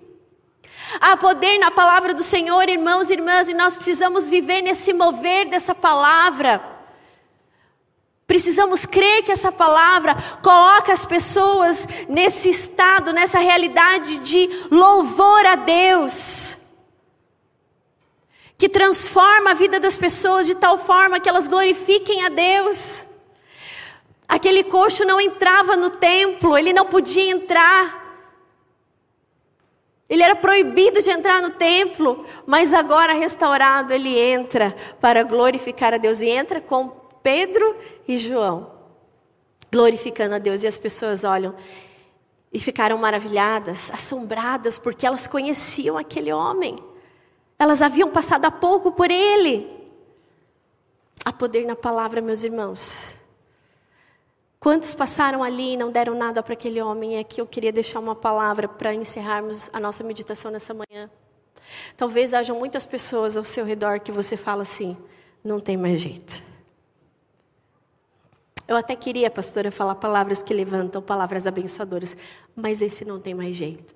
[1.01, 5.49] Há poder na palavra do Senhor, irmãos e irmãs, e nós precisamos viver nesse mover
[5.49, 6.80] dessa palavra.
[8.31, 15.57] Precisamos crer que essa palavra coloca as pessoas nesse estado, nessa realidade de louvor a
[15.57, 16.59] Deus.
[18.57, 23.17] Que transforma a vida das pessoas de tal forma que elas glorifiquem a Deus.
[24.29, 28.25] Aquele coxo não entrava no templo, ele não podia entrar.
[30.09, 35.99] Ele era proibido de entrar no templo, mas agora restaurado, ele entra para glorificar a
[35.99, 38.73] Deus e entra com Pedro e João,
[39.73, 40.63] glorificando a Deus.
[40.63, 41.55] E as pessoas olham
[42.53, 46.83] e ficaram maravilhadas, assombradas, porque elas conheciam aquele homem.
[47.59, 49.79] Elas haviam passado há pouco por ele.
[51.25, 53.15] Há poder na palavra, meus irmãos.
[54.59, 57.17] Quantos passaram ali e não deram nada para aquele homem?
[57.17, 61.11] E aqui eu queria deixar uma palavra para encerrarmos a nossa meditação nessa manhã.
[61.97, 64.97] Talvez hajam muitas pessoas ao seu redor que você fala assim:
[65.45, 66.43] não tem mais jeito.
[68.71, 72.17] Eu até queria, pastora, falar palavras que levantam, palavras abençoadoras,
[72.55, 73.93] mas esse não tem mais jeito.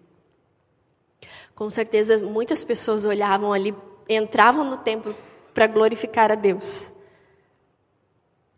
[1.55, 3.73] Com certeza, muitas pessoas olhavam ali,
[4.09, 5.15] entravam no templo
[5.55, 6.91] para glorificar a Deus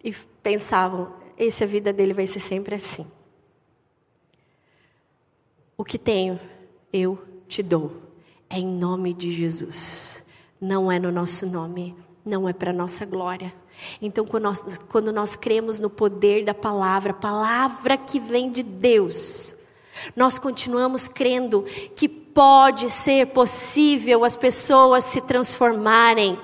[0.03, 0.11] e
[0.43, 3.07] pensavam: esse a vida dele vai ser sempre assim.
[5.77, 6.41] O que tenho,
[6.91, 7.95] eu te dou.
[8.49, 10.25] É em nome de Jesus.
[10.59, 11.95] Não é no nosso nome,
[12.25, 13.53] não é para nossa glória
[14.01, 19.57] então, quando nós, quando nós cremos no poder da palavra, palavra que vem de Deus,
[20.15, 21.65] nós continuamos crendo
[21.95, 26.39] que pode ser possível as pessoas se transformarem,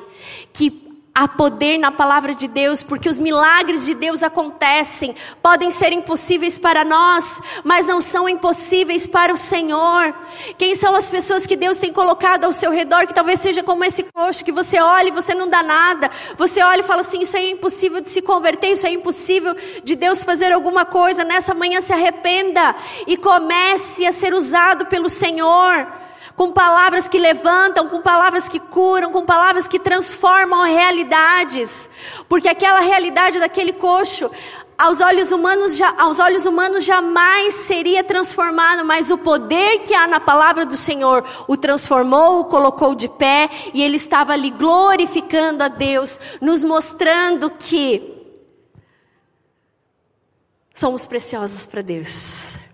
[0.53, 0.71] que
[1.15, 5.15] Há poder na palavra de Deus, porque os milagres de Deus acontecem.
[5.43, 10.15] Podem ser impossíveis para nós, mas não são impossíveis para o Senhor.
[10.57, 13.85] Quem são as pessoas que Deus tem colocado ao seu redor, que talvez seja como
[13.85, 16.11] esse coxo, que você olha e você não dá nada.
[16.39, 19.55] Você olha e fala assim: Isso é impossível de se converter, isso é impossível
[19.85, 21.25] de Deus fazer alguma coisa.
[21.25, 22.75] Nessa manhã se arrependa
[23.07, 25.87] e comece a ser usado pelo Senhor
[26.37, 31.91] com palavras que levantam, com palavras que curam, com palavras que transformam realidades,
[32.29, 34.31] porque aquela realidade daquele coxo,
[34.79, 40.19] aos olhos humanos, aos olhos humanos jamais seria transformado, mas o poder que há na
[40.19, 45.69] palavra do Senhor o transformou, o colocou de pé, e ele estava ali glorificando a
[45.69, 48.11] Deus, nos mostrando que
[50.75, 52.72] somos preciosos para Deus.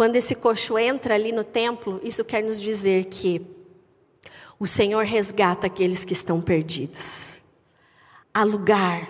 [0.00, 3.46] Quando esse coxo entra ali no templo, isso quer nos dizer que
[4.58, 7.36] o Senhor resgata aqueles que estão perdidos.
[8.32, 9.06] Há lugar,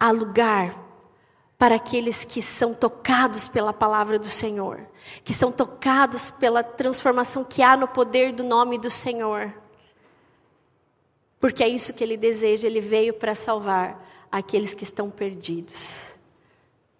[0.00, 0.76] há lugar
[1.56, 4.80] para aqueles que são tocados pela palavra do Senhor,
[5.22, 9.54] que são tocados pela transformação que há no poder do nome do Senhor.
[11.38, 16.16] Porque é isso que ele deseja, ele veio para salvar aqueles que estão perdidos.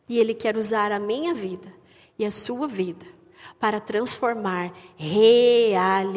[0.09, 1.80] E ele quer usar a minha vida
[2.21, 3.07] e a sua vida
[3.59, 6.11] para transformar realidades.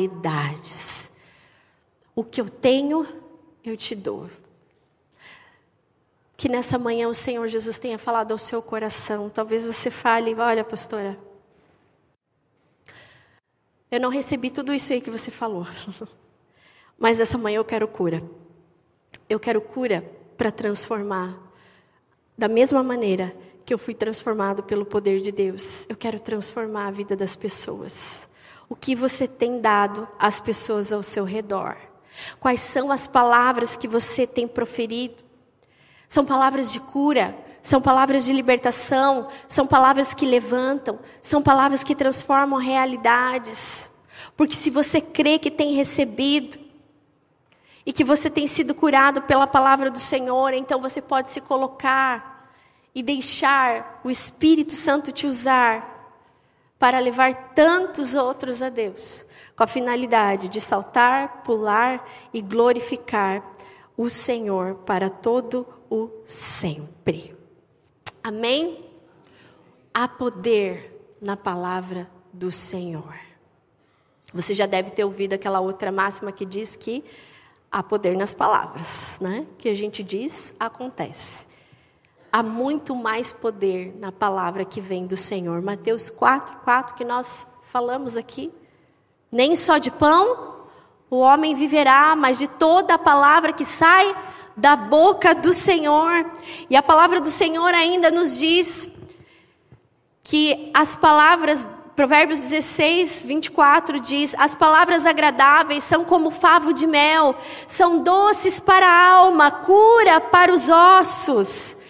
[2.14, 3.08] O que eu tenho,
[3.64, 4.30] eu te dou.
[6.36, 9.30] Que nessa manhã o Senhor Jesus tenha falado ao seu coração.
[9.30, 11.18] Talvez você fale, olha, pastora,
[13.89, 15.66] eu não recebi tudo isso aí que você falou.
[16.99, 18.22] Mas essa manhã eu quero cura.
[19.30, 20.04] Eu quero cura
[20.36, 21.41] para transformar.
[22.38, 23.34] Da mesma maneira
[23.66, 25.86] que eu fui transformado pelo poder de Deus.
[25.89, 28.30] Eu quero transformar a vida das pessoas.
[28.68, 31.78] O que você tem dado às pessoas ao seu redor?
[32.39, 35.24] Quais são as palavras que você tem proferido?
[36.07, 41.95] São palavras de cura, são palavras de libertação, são palavras que levantam, são palavras que
[41.95, 43.91] transformam realidades.
[44.36, 46.59] Porque se você crê que tem recebido
[47.86, 52.32] e que você tem sido curado pela palavra do Senhor, então você pode se colocar
[52.93, 55.91] e deixar o Espírito Santo te usar
[56.77, 59.25] para levar tantos outros a Deus,
[59.55, 63.43] com a finalidade de saltar, pular e glorificar
[63.95, 67.35] o Senhor para todo o sempre.
[68.23, 68.85] Amém?
[69.93, 73.15] Há poder na palavra do Senhor.
[74.33, 77.03] Você já deve ter ouvido aquela outra máxima que diz que
[77.71, 79.45] há poder nas palavras, né?
[79.57, 81.53] Que a gente diz, acontece
[82.34, 85.61] há muito mais poder na palavra que vem do Senhor.
[85.61, 88.51] Mateus 4, 4, que nós falamos aqui.
[89.31, 90.51] Nem só de pão
[91.11, 94.15] o homem viverá, mas de toda a palavra que sai
[94.57, 96.25] da boca do Senhor.
[96.71, 98.97] E a palavra do Senhor ainda nos diz
[100.23, 107.36] que as palavras, Provérbios 16, 24 diz: As palavras agradáveis são como favo de mel,
[107.67, 111.82] são doces para a alma, cura para os ossos.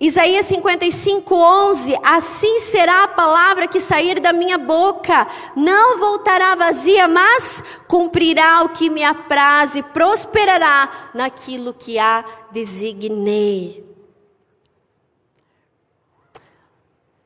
[0.00, 7.06] Isaías 55, 11: Assim será a palavra que sair da minha boca, não voltará vazia,
[7.06, 13.84] mas cumprirá o que me apraz e prosperará naquilo que a designei.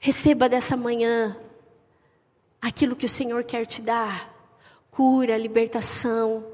[0.00, 1.36] Receba dessa manhã
[2.60, 4.28] aquilo que o Senhor quer te dar:
[4.90, 6.52] cura, libertação.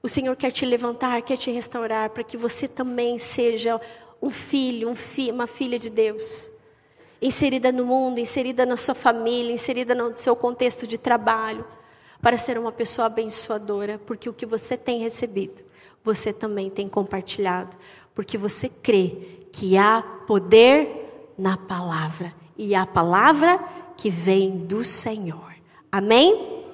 [0.00, 3.80] O Senhor quer te levantar, quer te restaurar, para que você também seja
[4.20, 6.52] um filho, um fi, uma filha de Deus,
[7.20, 11.64] inserida no mundo, inserida na sua família, inserida no seu contexto de trabalho,
[12.20, 15.62] para ser uma pessoa abençoadora, porque o que você tem recebido,
[16.02, 17.76] você também tem compartilhado,
[18.14, 23.60] porque você crê que há poder na palavra, e a palavra
[23.96, 25.54] que vem do Senhor.
[25.92, 26.64] Amém?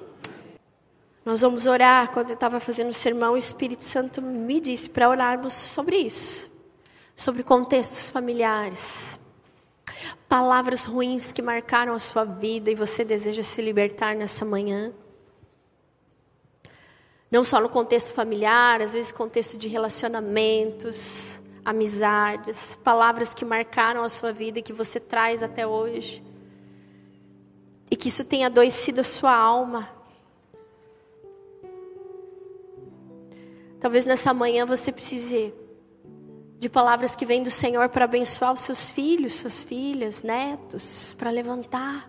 [1.24, 2.10] Nós vamos orar.
[2.12, 6.51] Quando eu estava fazendo o sermão, o Espírito Santo me disse para orarmos sobre isso
[7.14, 9.20] sobre contextos familiares,
[10.28, 14.92] palavras ruins que marcaram a sua vida e você deseja se libertar nessa manhã.
[17.30, 24.08] Não só no contexto familiar, às vezes contexto de relacionamentos, amizades, palavras que marcaram a
[24.08, 26.22] sua vida e que você traz até hoje.
[27.90, 29.88] E que isso tenha adoecido a sua alma.
[33.80, 35.52] Talvez nessa manhã você precise
[36.62, 41.28] de palavras que vêm do Senhor para abençoar os seus filhos, suas filhas, netos, para
[41.28, 42.08] levantar,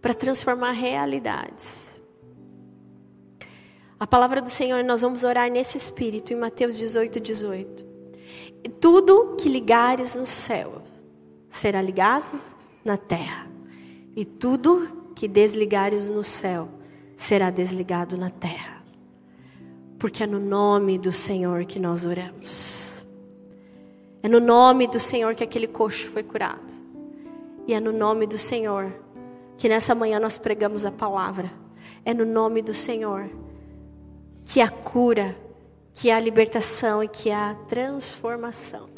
[0.00, 2.00] para transformar realidades.
[3.98, 7.84] A palavra do Senhor, nós vamos orar nesse espírito, em Mateus 18, 18.
[8.62, 10.82] E tudo que ligares no céu
[11.48, 12.40] será ligado
[12.84, 13.48] na terra,
[14.14, 16.68] e tudo que desligares no céu
[17.16, 18.84] será desligado na terra.
[19.98, 22.99] Porque é no nome do Senhor que nós oramos.
[24.22, 26.72] É no nome do Senhor que aquele coxo foi curado.
[27.66, 28.92] E é no nome do Senhor
[29.56, 31.50] que nessa manhã nós pregamos a palavra.
[32.04, 33.30] É no nome do Senhor
[34.44, 35.36] que há cura,
[35.94, 38.88] que há libertação e que há transformação.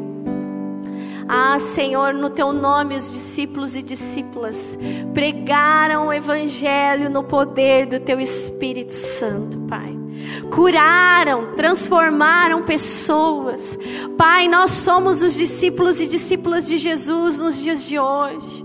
[1.29, 4.79] Ah, Senhor, no teu nome os discípulos e discípulas
[5.15, 10.02] pregaram o evangelho no poder do teu Espírito Santo, Pai.
[10.51, 13.79] Curaram, transformaram pessoas.
[14.17, 18.65] Pai, nós somos os discípulos e discípulas de Jesus nos dias de hoje.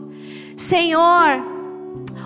[0.56, 1.44] Senhor,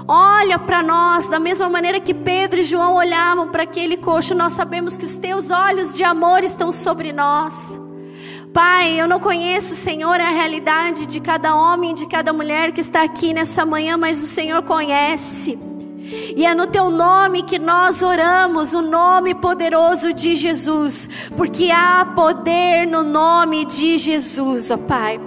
[0.07, 4.53] olha para nós da mesma maneira que Pedro e João olhavam para aquele coxo, nós
[4.53, 7.79] sabemos que os teus olhos de amor estão sobre nós.
[8.53, 13.01] Pai, eu não conheço, Senhor, a realidade de cada homem, de cada mulher que está
[13.01, 15.70] aqui nessa manhã, mas o Senhor conhece.
[16.35, 22.05] E é no teu nome que nós oramos, o nome poderoso de Jesus, porque há
[22.13, 25.19] poder no nome de Jesus, ó Pai.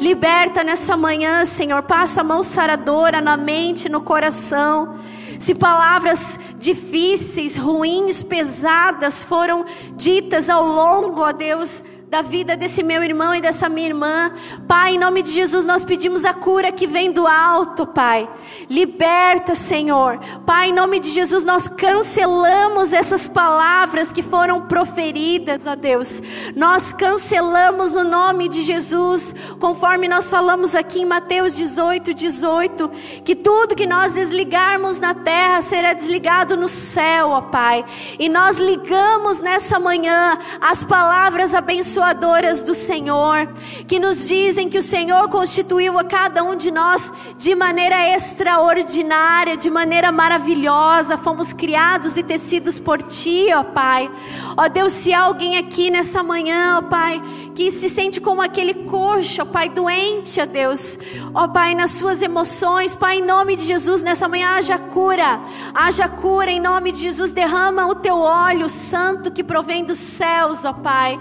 [0.00, 4.96] Liberta nessa manhã, Senhor, passa a mão saradora na mente, no coração.
[5.38, 9.64] Se palavras difíceis, ruins, pesadas foram
[9.96, 14.32] ditas ao longo, ó Deus, da vida desse meu irmão e dessa minha irmã.
[14.66, 18.28] Pai, em nome de Jesus, nós pedimos a cura que vem do alto, Pai.
[18.68, 20.18] Liberta, Senhor.
[20.44, 26.20] Pai, em nome de Jesus, nós cancelamos essas palavras que foram proferidas, ó Deus.
[26.56, 32.90] Nós cancelamos no nome de Jesus, conforme nós falamos aqui em Mateus 18, 18,
[33.24, 37.84] que tudo que nós desligarmos na terra será desligado no céu, ó Pai.
[38.18, 43.46] E nós ligamos nessa manhã as palavras abençoadas abençoadoras do Senhor,
[43.86, 49.56] que nos dizem que o Senhor constituiu a cada um de nós de maneira extraordinária,
[49.56, 51.18] de maneira maravilhosa.
[51.18, 54.10] Fomos criados e tecidos por Ti, ó Pai.
[54.56, 57.22] Ó Deus, se há alguém aqui nessa manhã, ó Pai,
[57.54, 60.98] que se sente como aquele coxo, ó Pai, doente, ó Deus,
[61.34, 65.38] ó Pai, nas suas emoções, Pai, em nome de Jesus, nessa manhã haja cura,
[65.74, 70.64] haja cura, em nome de Jesus, derrama o Teu óleo santo que provém dos céus,
[70.64, 71.20] ó Pai.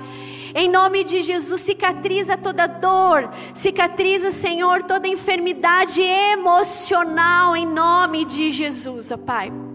[0.54, 8.52] Em nome de Jesus, cicatriza toda dor, cicatriza, Senhor, toda enfermidade emocional, em nome de
[8.52, 9.69] Jesus, ó Pai.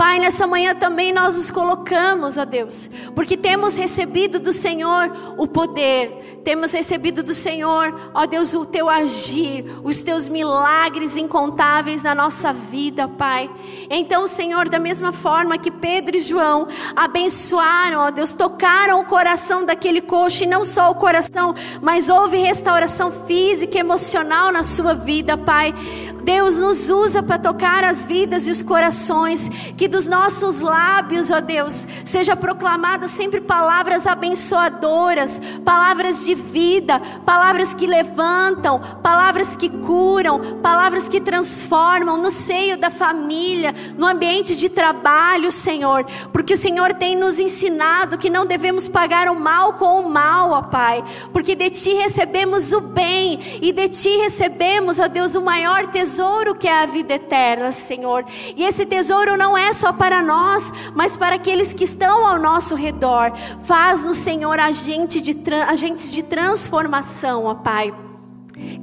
[0.00, 5.46] Pai, nessa manhã também nós nos colocamos, ó Deus, porque temos recebido do Senhor o
[5.46, 12.14] poder, temos recebido do Senhor, ó Deus, o teu agir, os teus milagres incontáveis na
[12.14, 13.50] nossa vida, Pai.
[13.90, 19.66] Então, Senhor, da mesma forma que Pedro e João abençoaram, ó Deus, tocaram o coração
[19.66, 25.36] daquele coxo, e não só o coração, mas houve restauração física emocional na sua vida,
[25.36, 25.74] Pai.
[26.22, 31.40] Deus nos usa para tocar as vidas e os corações, que dos nossos lábios, ó
[31.40, 40.60] Deus, seja proclamada sempre palavras abençoadoras, palavras de vida, palavras que levantam, palavras que curam,
[40.62, 46.92] palavras que transformam no seio da família, no ambiente de trabalho, Senhor, porque o Senhor
[46.94, 51.02] tem nos ensinado que não devemos pagar o mal com o mal, ó Pai,
[51.32, 56.09] porque de Ti recebemos o bem e de Ti recebemos, ó Deus, o maior tesouro
[56.58, 58.24] que é a vida eterna, Senhor.
[58.56, 62.74] E esse tesouro não é só para nós, mas para aqueles que estão ao nosso
[62.74, 63.32] redor.
[63.62, 65.36] Faz no Senhor agente de,
[65.66, 67.94] agentes de transformação, ó Pai.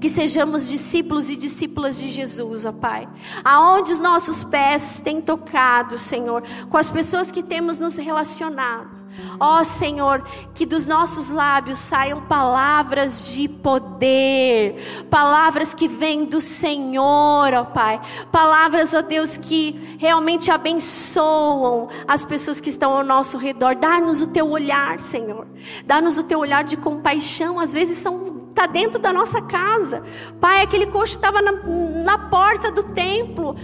[0.02, 3.08] Que sejamos discípulos e discípulas de Jesus, ó Pai.
[3.44, 8.97] Aonde os nossos pés têm tocado, Senhor, com as pessoas que temos nos relacionado.
[9.40, 17.54] Ó Senhor, que dos nossos lábios saiam palavras de poder, palavras que vêm do Senhor,
[17.54, 18.02] ó Pai.
[18.32, 23.76] Palavras, ó Deus, que realmente abençoam as pessoas que estão ao nosso redor.
[23.76, 25.48] Dá-nos o teu olhar, Senhor.
[25.86, 27.60] Dá-nos o teu olhar de compaixão.
[27.60, 30.04] Às vezes são está dentro da nossa casa.
[30.42, 33.56] Pai, aquele coxo estava na, na porta do templo.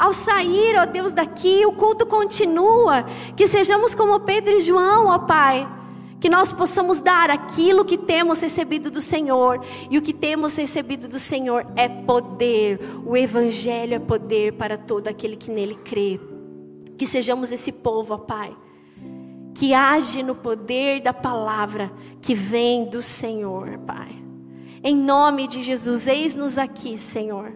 [0.00, 3.04] Ao sair, ó Deus, daqui, o culto continua.
[3.36, 5.68] Que sejamos como Pedro e João, ó Pai.
[6.18, 9.62] Que nós possamos dar aquilo que temos recebido do Senhor.
[9.90, 12.80] E o que temos recebido do Senhor é poder.
[13.04, 16.18] O Evangelho é poder para todo aquele que nele crê.
[16.96, 18.56] Que sejamos esse povo, ó Pai.
[19.54, 21.92] Que age no poder da palavra
[22.22, 24.16] que vem do Senhor, Pai.
[24.82, 27.52] Em nome de Jesus, eis-nos aqui, Senhor.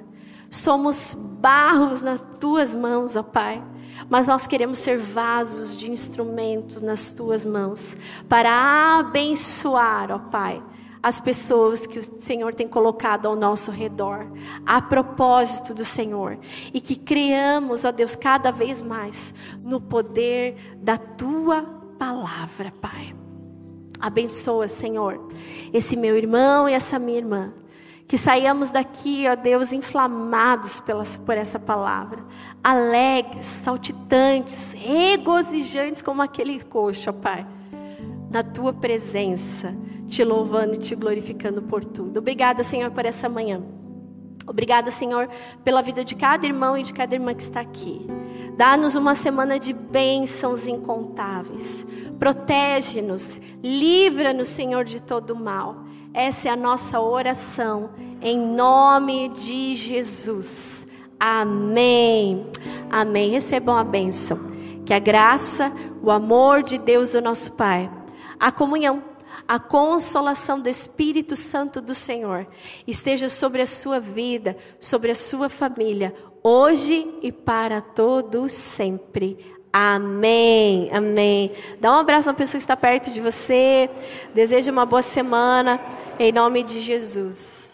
[0.54, 3.60] Somos barros nas tuas mãos, ó Pai.
[4.08, 7.96] mas nós queremos ser vasos de instrumento nas tuas mãos
[8.28, 10.62] para abençoar, ó Pai,
[11.02, 14.30] as pessoas que o Senhor tem colocado ao nosso redor,
[14.64, 16.38] a propósito do Senhor,
[16.72, 21.62] e que criamos, ó Deus, cada vez mais no poder da tua
[21.98, 23.12] palavra, Pai.
[23.98, 25.20] Abençoa, Senhor,
[25.72, 27.52] esse meu irmão e essa minha irmã.
[28.06, 32.22] Que saiamos daqui, ó Deus, inflamados pela, por essa palavra,
[32.62, 37.46] alegres, saltitantes, regozijantes como aquele coxo, ó Pai,
[38.30, 39.74] na tua presença
[40.06, 42.18] te louvando e te glorificando por tudo.
[42.18, 43.62] Obrigada, Senhor, por essa manhã.
[44.46, 45.28] Obrigada, Senhor,
[45.64, 48.06] pela vida de cada irmão e de cada irmã que está aqui.
[48.56, 51.86] Dá-nos uma semana de bênçãos incontáveis.
[52.18, 55.83] Protege-nos, livra-nos, Senhor, de todo mal.
[56.14, 57.90] Essa é a nossa oração,
[58.22, 60.92] em nome de Jesus.
[61.18, 62.46] Amém.
[62.88, 63.30] Amém.
[63.30, 64.38] Recebam a bênção.
[64.86, 67.90] Que a graça, o amor de Deus, o nosso Pai,
[68.38, 69.02] a comunhão
[69.46, 72.46] a consolação do Espírito Santo do Senhor
[72.86, 79.53] esteja sobre a sua vida, sobre a sua família, hoje e para todo sempre.
[79.76, 81.50] Amém, amém.
[81.80, 83.90] Dá um abraço uma pessoa que está perto de você.
[84.32, 85.80] Desejo uma boa semana,
[86.16, 87.73] em nome de Jesus.